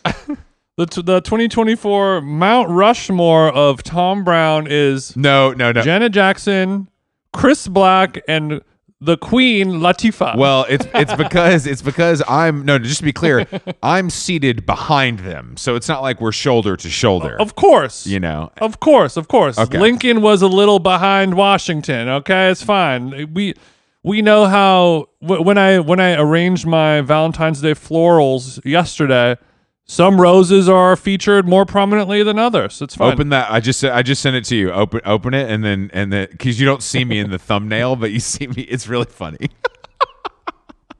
[0.76, 5.82] the t- the 2024 Mount Rushmore of Thom Browne is No, no, no.
[5.82, 6.88] Janet Jackson,
[7.32, 8.60] Chris Black, and
[9.04, 10.36] the Queen Latifah.
[10.36, 12.78] Well, it's it's because it's because I'm no.
[12.78, 13.46] Just to be clear,
[13.82, 17.36] I'm seated behind them, so it's not like we're shoulder to shoulder.
[17.40, 19.58] of course, You know, Of course, of course.
[19.58, 19.78] Okay.
[19.78, 22.08] Lincoln was a little behind Washington.
[22.08, 23.32] Okay, it's fine.
[23.34, 23.54] We
[24.02, 29.36] we know how when I when I arranged my Valentine's Day florals yesterday,
[29.84, 32.80] some roses are featured more prominently than others.
[32.82, 33.12] It's fine.
[33.12, 33.50] open that.
[33.50, 34.72] I just I just sent it to you.
[34.72, 37.96] Open open it, and then and then because you don't see me in the thumbnail,
[37.96, 38.62] but you see me.
[38.62, 39.38] It's really funny.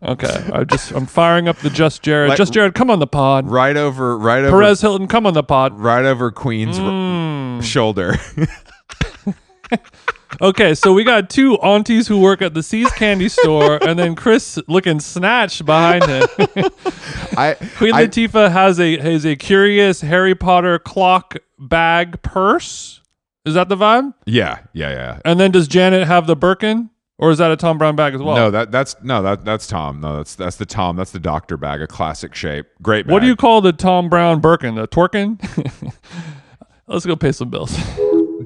[0.05, 2.31] Okay, I just I'm firing up the Just Jared.
[2.31, 3.49] Like- Just Jared, come on the pod.
[3.49, 5.79] right over right over Perez Hilton, come on the pod.
[5.79, 7.63] right over Queen's r- Mm.
[7.63, 8.17] shoulder.
[10.43, 14.17] Okay, so we got two aunties who work at the See's Candy Store, and then
[14.17, 16.25] Chris looking snatched behind him.
[17.37, 23.01] I Queen I- Latifah has a has a curious Harry Potter clock bag purse.
[23.45, 24.15] Is that the vibe?
[24.27, 25.21] yeah yeah yeah.
[25.25, 28.21] And then does Janet have the Birkin, or is that a Thom Browne bag as
[28.21, 28.35] well?
[28.35, 30.01] no, that that's no that that's Tom.
[30.01, 30.97] No, that's that's the Tom.
[30.97, 32.67] That's the doctor bag, a classic shape.
[32.83, 33.07] Great.
[33.07, 33.13] Bag.
[33.13, 34.75] What do you call the Thom Browne Birkin?
[34.75, 35.39] The twerking?
[36.89, 37.79] Let's go pay some bills.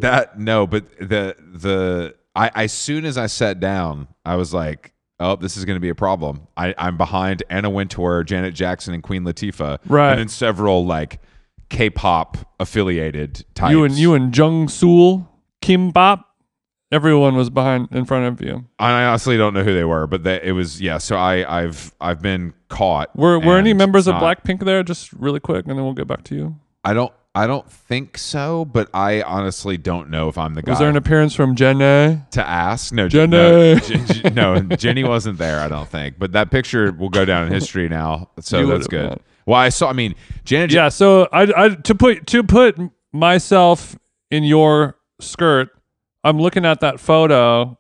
[0.01, 4.93] That no, but the the I as soon as I sat down, I was like,
[5.21, 6.47] oh, this is going to be a problem.
[6.57, 10.11] I I'm behind Anna Wintour, Janet Jackson, and Queen Latifah, Right.
[10.11, 11.21] And then several like
[11.69, 13.73] K-pop affiliated types.
[13.73, 15.29] You and you and Jung Sool,
[15.61, 16.25] Kim Bop,
[16.93, 18.55] everyone was behind in front of you.
[18.55, 20.99] And I honestly don't know who they were, but they, it was yeah.
[20.99, 23.15] So I I've I've been caught.
[23.17, 24.83] Were were any members of not- Blackpink there?
[24.83, 26.57] Just really quick, and then we'll get back to you.
[26.85, 30.73] I don't I don't think so, but I honestly don't know if I'm the guy
[30.73, 32.27] Was there an appearance from Jenna?
[32.31, 32.95] to ask.
[32.95, 33.31] No, Jenny.
[33.31, 33.79] no,
[34.33, 35.61] no, Jenny wasn't there.
[35.61, 38.31] I don't think, but that picture will go down in history now.
[38.41, 39.21] So You that's good.
[39.45, 39.91] Well, I saw.
[39.91, 40.15] I mean,
[40.45, 40.73] Janet.
[40.73, 42.79] Yeah, so I, I to put to put
[43.13, 43.97] myself
[44.31, 45.69] in your skirt,
[46.25, 47.79] I'm looking at that photo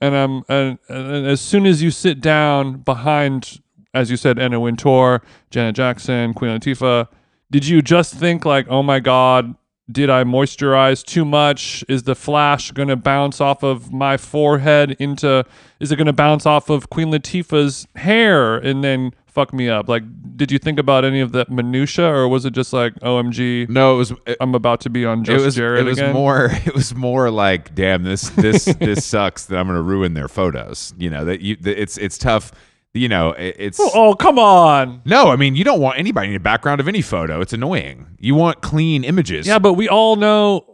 [0.00, 3.60] and um and, and as soon as you sit down behind,
[3.92, 7.08] as you said, Anna Wintour, Janet Jackson, Queen Latifah,
[7.50, 9.54] did you just think like, oh my god,
[9.90, 11.82] did I moisturize too much?
[11.88, 15.44] Is the flash going to bounce off of my forehead into?
[15.80, 19.88] Is it going to bounce off of Queen Latifah's hair and then fuck me up?
[19.88, 20.02] Like,
[20.36, 23.94] did you think about any of that minutia, or was it just like, OMG, No,
[23.94, 26.12] it was it, I'm about to be on it Just was Jared it was again?
[26.12, 30.12] more it was more like damn this this this sucks that I'm going to ruin
[30.12, 30.92] their photos.
[30.98, 32.52] You know that you it's it's tough.
[32.94, 35.02] You know it, it's oh, oh, come on.
[35.04, 35.30] no.
[35.30, 37.40] I mean you don't want anybody in the background of any photo.
[37.40, 38.06] It's annoying.
[38.18, 39.46] You want clean images.
[39.46, 40.64] Yeah, but we all know,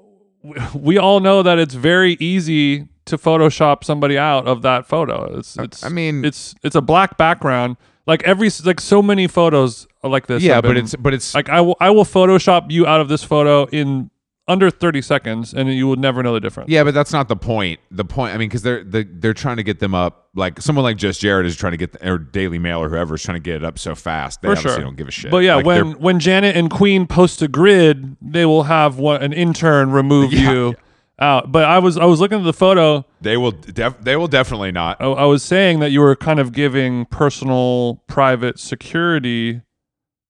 [0.74, 5.36] we all know that it's very easy to Photoshop somebody out of that photo.
[5.38, 7.76] It's, uh, it's I mean- it's it's a black background.
[8.06, 10.42] Like every like so many photos are like this.
[10.42, 13.08] yeah, have but it's but it's like I will I will Photoshop you out of
[13.08, 14.10] this photo in
[14.46, 16.68] under thirty seconds, and you will never know the difference.
[16.68, 17.80] Yeah, but that's not the point.
[17.90, 20.28] The point, I mean, because they're the, they're trying to get them up.
[20.34, 23.14] Like someone like Just Jared is trying to get the, or Daily Mail or whoever
[23.14, 24.42] is trying to get it up so fast.
[24.42, 24.82] They For obviously sure.
[24.84, 25.30] don't give a shit.
[25.30, 29.22] But yeah, Like, when when Janet and Queen post a grid, they will have one,
[29.22, 30.74] an intern remove Yeah, you
[31.20, 31.50] out.
[31.52, 33.06] But I was I was looking at the photo.
[33.20, 35.00] they will def- they will definitely not.
[35.00, 39.62] I, I was saying that you were kind of giving personal, private security.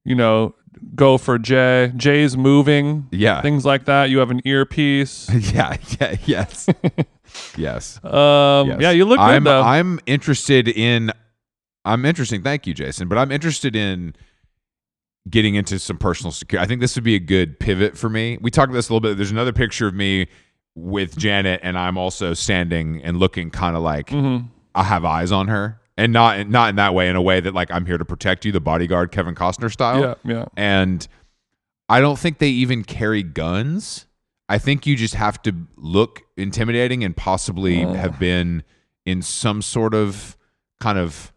[0.05, 0.55] You know,
[0.95, 1.93] go for Jay.
[1.97, 3.07] Jay's moving.
[3.11, 3.43] Yeah.
[3.43, 4.11] things like that.
[4.11, 5.29] You have an earpiece.
[5.55, 6.69] yeah, yeah, yes,
[7.57, 8.05] yes.
[8.05, 8.81] Um, yes.
[8.81, 9.63] yeah, you look good I'm though.
[9.63, 11.11] I'm interested in.
[11.85, 12.43] I'm interesting.
[12.43, 13.09] Thank you, Jason.
[13.09, 14.15] But I'm interested in
[15.29, 16.65] getting into some personal security.
[16.65, 18.39] I think this would be a good pivot for me.
[18.41, 19.17] We talked about this a little bit.
[19.17, 20.29] There's another picture of me
[20.75, 24.49] with Janet, and I'm also standing and looking kind of like Mhm.
[24.75, 27.09] I have eyes on her, and not not in that way.
[27.09, 30.01] In a way that like I'm here to protect you, the bodyguard Kevin Costner style.
[30.01, 30.45] Yeah, yeah.
[30.57, 31.07] And
[31.89, 34.07] I don't think they even carry guns.
[34.49, 37.95] I think you just have to look intimidating and possibly oh.
[37.95, 38.63] have been
[39.07, 40.37] in some sort of
[40.81, 41.33] kind of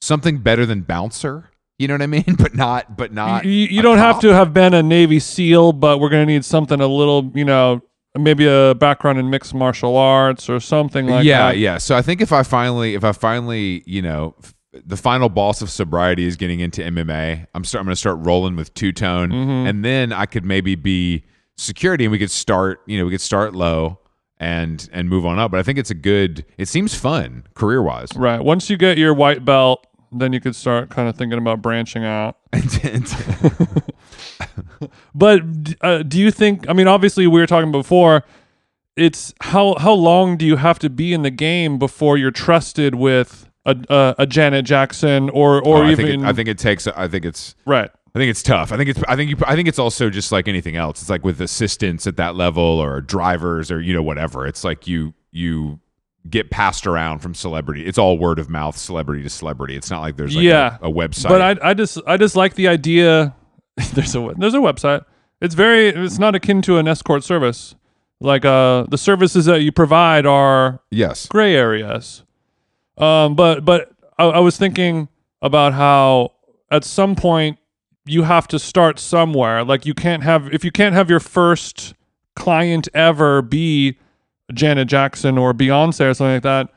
[0.00, 1.50] something better than bouncer.
[1.78, 2.24] You know what I mean?
[2.38, 3.44] But not, but not.
[3.44, 6.44] you, you- you don't have to have been a Navy SEAL, but we're gonna need
[6.44, 7.82] something a little, you know,
[8.16, 11.58] maybe a background in mixed martial arts or something like yeah, that.
[11.58, 11.72] yeah.
[11.72, 11.78] Yeah.
[11.78, 14.54] So I think if I finally, if I finally, you know, f-
[14.86, 18.18] the final boss of sobriety is getting into MMA, I'm start, I'm going to start
[18.20, 19.66] rolling with two tone, Mm-hmm.
[19.68, 21.24] and then I could maybe be
[21.56, 23.98] security, and we could start, you know, we could start low
[24.38, 25.52] and and move on up.
[25.52, 26.44] But I think it's a good.
[26.58, 28.08] It seems fun career wise.
[28.16, 28.40] Right.
[28.40, 32.04] Once you get your white belt, then you could start kind of thinking about branching
[32.04, 32.36] out.
[35.14, 35.42] But
[35.80, 36.68] uh, do you think?
[36.68, 38.24] I mean, obviously, we were talking before.
[38.96, 42.94] It's how how long do you have to be in the game before you're trusted
[42.94, 46.48] with a a, a Janet Jackson or or Oh, I even think it, I think
[46.48, 46.86] it takes.
[46.86, 47.54] I think it's.
[47.64, 47.90] right.
[48.16, 48.70] I think it's tough.
[48.70, 49.02] I think it's.
[49.08, 49.36] I think you.
[49.46, 51.00] I think it's also just like anything else.
[51.00, 54.46] It's like with assistants at that level or drivers or you know whatever.
[54.46, 55.80] It's like you you
[56.30, 57.84] get passed around from celebrity.
[57.84, 59.74] It's all word of mouth, celebrity to celebrity.
[59.74, 60.78] It's not like there's like Yeah.
[60.80, 61.28] a, a website.
[61.28, 63.34] But I I just I just like the idea.
[63.94, 65.04] there's a there's a website.
[65.40, 67.74] It's very it's not akin to an escort service.
[68.20, 71.26] Like uh the services that you provide are yes.
[71.26, 72.22] gray areas.
[72.96, 75.08] Um, but but I, I was thinking
[75.42, 76.32] about how
[76.70, 77.58] at some point
[78.06, 79.64] you have to start somewhere.
[79.64, 81.94] Like you can't have if you can't have your first
[82.36, 83.98] client ever be
[84.52, 86.68] Janet Jackson or Beyonce or something like that.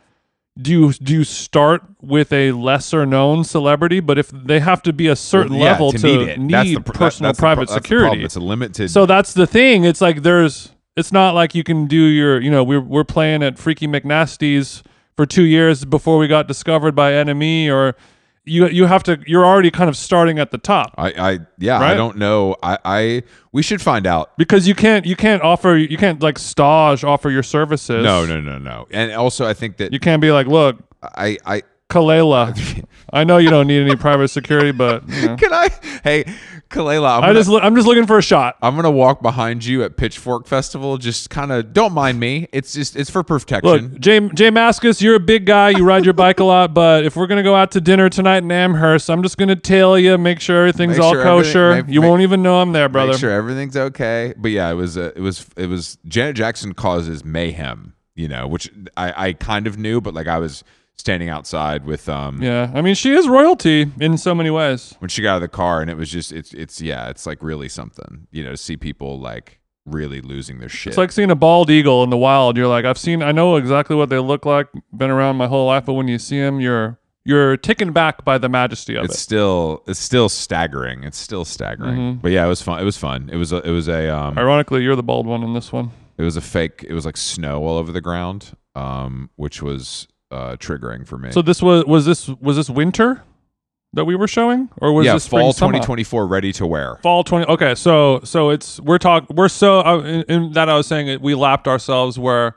[0.60, 4.00] Do you do you start with a lesser known celebrity?
[4.00, 6.40] But if they have to be a certain Yeah, level to, need it.
[6.40, 8.24] need That's the that- personal that's the pro- private that's the security.
[8.24, 8.90] It's a limited.
[8.90, 9.84] so that's the thing.
[9.84, 13.44] It's like there's it's not like you can do your you know, we're we're playing
[13.44, 14.82] at Freaky McNasty's
[15.16, 17.96] for two years before we got discovered by enemy or
[18.48, 20.94] you you have to you're already kind of starting at the top.
[20.98, 21.80] I, I yeah.
[21.80, 22.56] I don't know.
[22.64, 24.36] I, I we should find out.
[24.38, 28.04] Because you can't you can't offer you can't like stage offer your services.
[28.04, 28.88] No, no, no, no.
[28.92, 32.86] And also, I think that You can't be like, look, I I Kelela.
[33.14, 35.36] I know you don't need any private security, but you know.
[35.38, 35.70] can I.
[36.04, 36.26] Hey,
[36.70, 38.58] Kelela, I'm I gonna, just I'm just looking for a shot.
[38.62, 40.98] I'm gonna walk behind you at Pitchfork Festival.
[40.98, 42.50] Just kind of don't mind me.
[42.52, 43.70] It's just it's for protection.
[43.94, 45.70] Look, Jay, Jay Maskus, you're a big guy.
[45.70, 48.44] You ride your bike a lot, but if we're gonna go out to dinner tonight
[48.44, 51.76] in Amherst, I'm just gonna tail you, make sure everything's Make all sure everything- kosher.
[51.84, 53.12] make- you make- won't even know I'm there, brother.
[53.14, 54.34] Make sure everything's okay.
[54.36, 57.94] But yeah, it was uh, it was it was Janet Jackson causes mayhem.
[58.16, 60.66] You know, which I I kind of knew, but like I was
[60.98, 64.96] standing outside with um Yeah, I mean, she is royalty in so many ways.
[65.00, 67.26] when she got out of the car, and it was just it's it's yeah, it's
[67.26, 68.28] like really something.
[68.32, 70.92] You know, to see people like really losing their shit.
[70.92, 72.58] It's like seeing a bald eagle in the wild.
[72.58, 74.68] You're like, I've seen, I know exactly what they look like.
[74.94, 78.38] Been around my whole life, but when you see them, you're you're taken back by
[78.38, 79.16] the majesty of it's it.
[79.16, 81.04] It's still it's still staggering.
[81.04, 81.98] It's still staggering.
[81.98, 82.20] Mm-hmm.
[82.22, 82.80] But yeah, it was fun.
[82.82, 83.30] It was fun.
[83.32, 85.92] It was a, it was a um Ironically, you're the bald one in this one.
[86.18, 86.86] it was a fake.
[86.88, 91.32] It was like snow all over the ground, um, which was uh, triggering for me.
[91.32, 93.24] So this was was this was this winter
[93.94, 95.74] that we were showing, or was yeah, this spring, fall summer?
[95.74, 96.98] 2024 ready to wear.
[97.02, 97.46] Fall twenty.
[97.48, 101.08] Okay, so so it's we're talk we're so uh, in, in that I was saying
[101.08, 102.56] it, we lapped ourselves where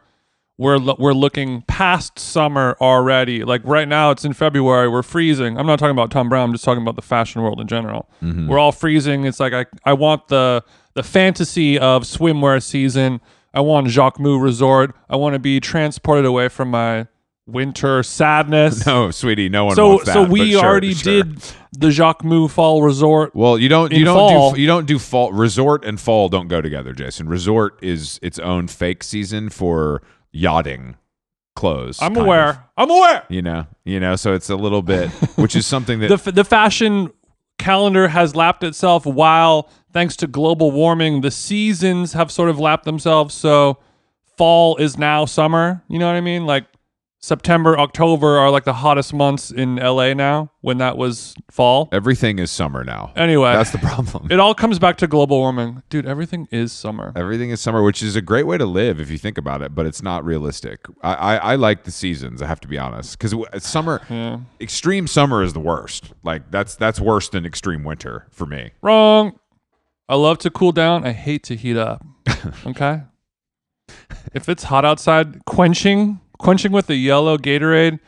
[0.58, 3.44] we're we're looking past summer already.
[3.44, 4.88] Like right now, it's in February.
[4.88, 5.56] We're freezing.
[5.56, 6.50] I'm not talking about Thom Browne.
[6.50, 8.10] I'm just talking about the fashion world in general.
[8.20, 9.24] We're all freezing.
[9.24, 10.62] It's like I I want the
[10.94, 13.20] the fantasy of swimwear season.
[13.54, 14.94] I want Jacquemus Resort.
[15.08, 17.06] I want to be transported away from my
[17.52, 18.84] winter sadness.
[18.90, 20.12] No, sweetie, no one so that.
[20.12, 21.22] so we sure, already sure.
[21.22, 21.36] did
[21.72, 23.34] the Jacquemus Fall Resort.
[23.34, 24.52] Well, you don't you don't fall.
[24.52, 27.28] do you don't do fall resort and fall don't go together, Jason.
[27.28, 30.96] Resort is its own fake season for yachting
[31.54, 32.00] clothes.
[32.00, 32.48] I'm aware.
[32.48, 32.58] of.
[32.76, 33.24] I'm aware.
[33.28, 36.34] you know, you know, so it's a little bit, which is something that The f-
[36.34, 37.10] the fashion
[37.58, 42.84] calendar has lapped itself while thanks to global warming the seasons have sort of lapped
[42.86, 43.76] themselves so
[44.38, 46.46] fall is now summer, you know what I mean?
[46.46, 46.64] Like
[47.22, 51.90] September, October are like the hottest months in LA now when that was fall.
[51.92, 53.12] everything is summer now.
[53.14, 54.28] Anyway, That's the problem.
[54.30, 55.82] it all comes back to global warming.
[55.90, 57.12] Dude, everything is summer.
[57.14, 59.74] Everything is summer, which is a great way to live if you think about it,
[59.74, 60.86] but it's not realistic.
[61.02, 62.40] I, I, I like the seasons.
[62.40, 64.38] I have to be honest, because summer, Yeah.
[64.58, 66.14] extreme summer is the worst.
[66.22, 68.70] Like that's that's worse than extreme winter for me.
[68.80, 69.38] Wrong.
[70.08, 71.04] I love to cool down.
[71.06, 72.02] I hate to heat up.
[72.66, 73.02] Okay.
[74.32, 78.00] if it's hot outside, quenching, quenching with a yellow Gatorade,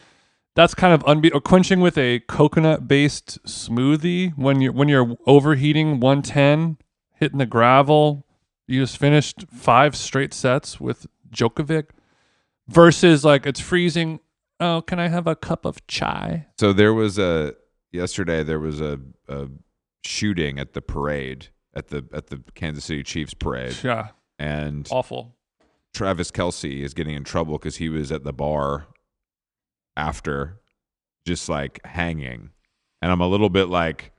[0.54, 5.16] that's kind of unbe or quenching with a coconut based smoothie when you're when you're
[5.26, 6.78] overheating 110,
[7.14, 8.26] hitting the gravel.
[8.66, 11.88] You just finished five straight sets with Djokovic
[12.68, 14.20] versus like it's freezing.
[14.60, 16.46] Oh, can I have a cup of chai?
[16.58, 17.54] So there was a
[17.90, 18.42] yesterday.
[18.42, 19.48] There was a, a
[20.04, 24.08] shooting at the parade at the at the Kansas City Chiefs parade, Yeah,
[24.38, 25.34] and awful.
[25.94, 28.86] Travis Kelce is getting in trouble because he was at the bar
[29.96, 30.60] after,
[31.26, 32.50] just like hanging,
[33.00, 34.12] and I'm a little bit like,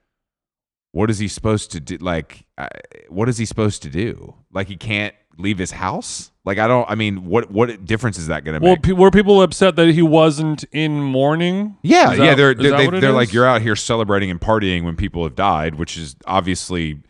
[0.92, 1.98] what is he supposed to do?
[1.98, 2.68] Like, I,
[3.10, 4.36] what is he supposed to do?
[4.52, 6.30] Like, he can't leave his house.
[6.46, 6.88] Like, I don't.
[6.90, 8.84] I mean, what what difference is that going to Well, make?
[8.84, 11.78] pe- were people upset that he wasn't in mourning?
[11.82, 14.84] Yeah, Is yeah, they're they're, they, what they're like you're out here celebrating and partying
[14.84, 17.02] when people have died, which is obviously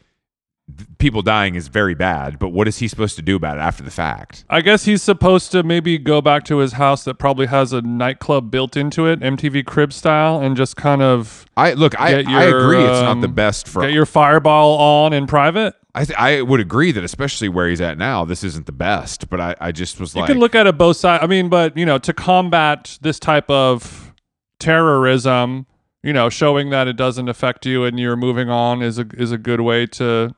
[0.97, 2.39] people dying is very bad.
[2.39, 4.45] But what is he supposed to do about it after the fact?
[4.49, 7.81] I guess he's supposed to maybe go back to his house that probably has a
[7.81, 12.27] nightclub built into it, MTV Crib style, and just kind of I look, I Get
[12.27, 12.83] I your, agree.
[12.83, 13.81] It's not the um, best for.
[13.81, 15.75] get your fireball on in private.
[15.95, 19.29] I th- I would agree that especially where he's at now, this isn't the best.
[19.29, 21.23] But I I just was You like, you can look at it both sides.
[21.23, 24.13] I mean, but you know, to combat this type of
[24.59, 25.65] terrorism,
[26.01, 29.31] you know, showing that it doesn't affect you and you're moving on is a is
[29.31, 30.33] a good way to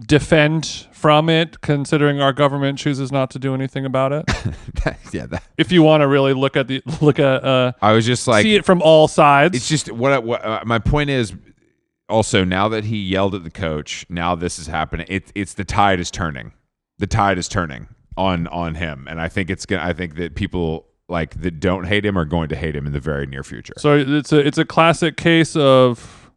[0.00, 1.60] defend from it.
[1.60, 4.24] Considering our government chooses not to do anything about it.
[5.12, 8.06] yeah, that, if you want to really look at the look at uh I was
[8.06, 9.56] just like, see it from all sides.
[9.56, 11.32] it's just what, I- what uh, my point is.
[12.10, 15.04] Also, now that he yelled at the coach, now this is happening.
[15.10, 16.52] It, it's the tide is turning.
[16.96, 19.82] The tide is turning on on him, and I think it's gonna.
[19.84, 22.94] I think that people like that don't hate him are going to hate him in
[22.94, 23.74] the very near future.
[23.76, 26.30] so it's a it's a classic case of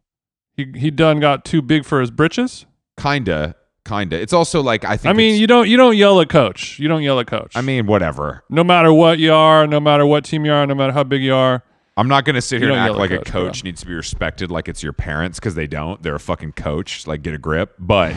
[0.54, 2.66] he he done got too big for his britches.
[3.00, 3.54] Kinda,
[3.86, 4.20] kinda.
[4.20, 5.10] It's also like I think.
[5.10, 6.78] I mean, it's- you don't you don't yell at coach.
[6.78, 7.52] You don't yell at coach.
[7.56, 8.44] I mean, whatever.
[8.50, 11.22] no matter what you are, no matter what team you are, no matter how big
[11.22, 11.62] you are.
[11.96, 13.32] I'm not going to sit You here and don't act yell at like a coach,
[13.58, 16.02] coach needs to be respected like it's your parents because they don't.
[16.02, 17.06] They're a fucking coach.
[17.06, 17.74] Like, get a grip.
[17.78, 18.14] But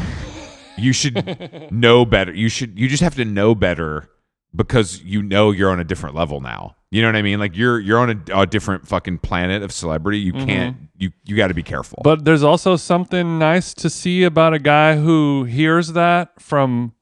[0.78, 2.34] you should know better.
[2.34, 2.80] You should.
[2.80, 4.10] You just have to know better
[4.56, 6.78] because you know you're on a different level now.
[6.96, 7.40] You know what I mean?
[7.40, 10.18] Like you're you're on a, a different fucking planet of celebrity.
[10.20, 10.78] You can't.
[10.98, 11.98] You you got to be careful.
[11.98, 12.04] Mm-hmm.
[12.04, 16.94] But there's also something nice to see about a guy who hears that from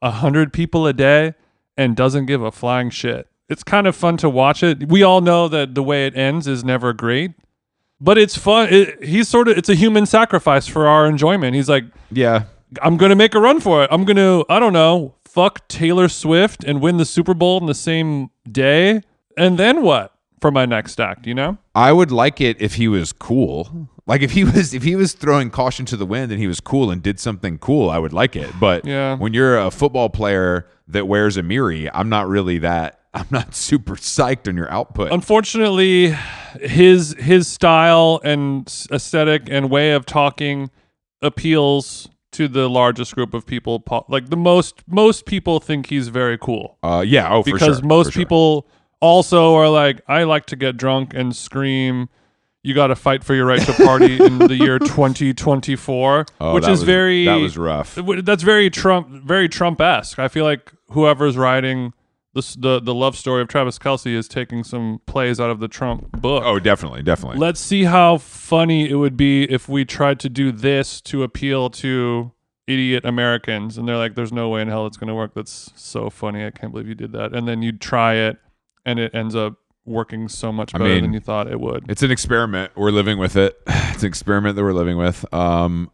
[0.00, 1.34] a hundred people a day
[1.76, 3.26] and doesn't give a flying shit.
[3.48, 4.88] It's kind of fun to watch it.
[4.88, 7.32] We all know that the way it ends is never great,
[8.00, 8.68] but it's fun.
[8.70, 11.56] It, he's sort of it's a human sacrifice for our enjoyment.
[11.56, 12.44] He's like, yeah.
[12.80, 13.88] I'm gonna make a run for it.
[13.90, 17.74] I'm gonna I don't know fuck Taylor Swift and win the Super Bowl in the
[17.74, 19.02] same day,
[19.36, 21.26] and then what for my next act?
[21.26, 21.58] You know.
[21.74, 23.88] I would like it if he was cool.
[24.06, 26.60] Like if he was if he was throwing caution to the wind and he was
[26.60, 28.50] cool and did something cool, I would like it.
[28.58, 29.16] But Yeah.
[29.16, 33.54] when you're a football player that wears a Miri, I'm not really that I'm not
[33.54, 35.12] super psyched on your output.
[35.12, 36.16] Unfortunately,
[36.60, 40.70] his his style and aesthetic and way of talking
[41.22, 43.82] appeals to the largest group of people.
[44.08, 47.86] Like the most most people think he's very cool Uh, yeah, oh, for because sure,
[47.86, 48.20] most sure.
[48.20, 48.66] people
[49.00, 52.08] also are like, I like to get drunk and scream.
[52.62, 56.64] You got to fight for your right to party in the year 2024, Oh, which
[56.64, 57.94] is was- very that was rough.
[58.22, 60.18] That's very Trump, very Trump esque.
[60.18, 61.92] I feel like whoever's writing
[62.34, 65.68] this the the love story of Travis Kelce is taking some plays out of the
[65.68, 66.44] Trump book.
[66.46, 67.38] Oh, definitely, definitely.
[67.38, 71.70] Let's see how funny it would be if we tried to do this to appeal
[71.70, 72.30] to
[72.68, 73.78] idiot Americans.
[73.78, 75.32] And they're like, there's no way in hell it's going to work.
[75.34, 76.44] That's so funny.
[76.46, 77.34] I can't believe you did that.
[77.34, 78.36] And then you'd try it,
[78.84, 79.54] and it ends up
[79.84, 81.90] working so much I better mean, than you thought it would.
[81.90, 82.72] It's an experiment.
[82.76, 83.58] We're living with it.
[83.92, 85.26] It's an experiment that we're living with.
[85.34, 85.90] Um,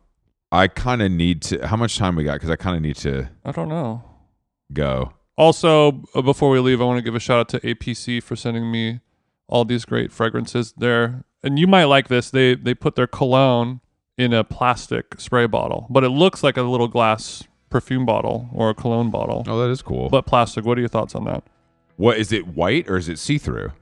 [0.52, 1.66] I kind of need to.
[1.66, 2.34] How much time we got?
[2.34, 4.04] Because I kind of need to I don't know.
[4.72, 5.12] go.
[5.36, 8.36] Also, uh, before we leave, I want to give a shout out to APC for
[8.36, 9.00] sending me
[9.48, 11.24] all these great fragrances there.
[11.42, 12.30] And you might like this.
[12.30, 13.80] They they put their cologne
[14.16, 18.70] in a plastic spray bottle, but it looks like a little glass perfume bottle or
[18.70, 20.08] a cologne bottle, Oh, that is cool.
[20.08, 20.64] but plastic.
[20.64, 21.42] What are your thoughts on that?
[21.96, 22.46] What is it?
[22.48, 23.72] White or is it see through?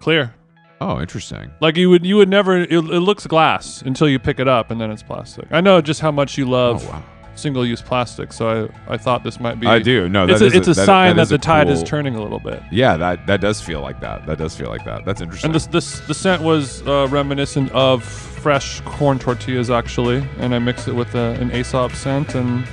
[0.00, 0.34] Clear.
[0.80, 1.50] Oh, interesting.
[1.60, 4.70] Like you would you would never it, it looks glass until you pick it up
[4.70, 5.46] and then it's plastic.
[5.50, 7.02] I know just how much you love oh, wow.
[7.34, 10.08] single use plastic, so I, I thought this might be I do.
[10.08, 11.82] No, It's that a, is it's a that- sign that, is the a tide is
[11.82, 12.62] turning a little bit.
[12.72, 14.24] Yeah, that that does feel like that.
[14.26, 15.04] That does feel like that.
[15.04, 15.48] That's interesting.
[15.48, 20.58] And this this the scent was uh, reminiscent of fresh corn tortillas actually, and I
[20.58, 22.64] mixed it with a, an Aesop scent, and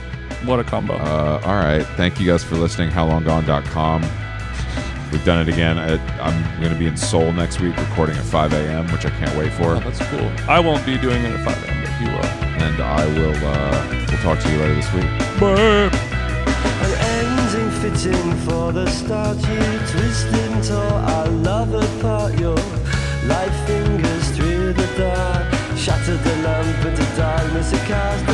[0.46, 0.94] what a combo!
[0.96, 1.86] Uh, all right.
[1.98, 2.90] Thank you guys for listening.
[2.90, 4.27] HowLongGone.com.
[5.12, 5.78] We've done it again.
[5.78, 9.10] I, I'm going to be in Seoul next week, recording at 5 a.m., which I
[9.12, 9.76] can't wait for.
[9.76, 10.32] oh, that's cool.
[10.50, 12.26] I won't be doing it at five a.m., but you will.
[12.62, 13.36] And I will.
[13.36, 15.06] Uh, we'll talk to you later this week.
[16.80, 22.58] An ending fitting for the start You twisted tore our love apart Your
[23.26, 28.26] light fingers through the dark Shattered the lamp into darkness it cast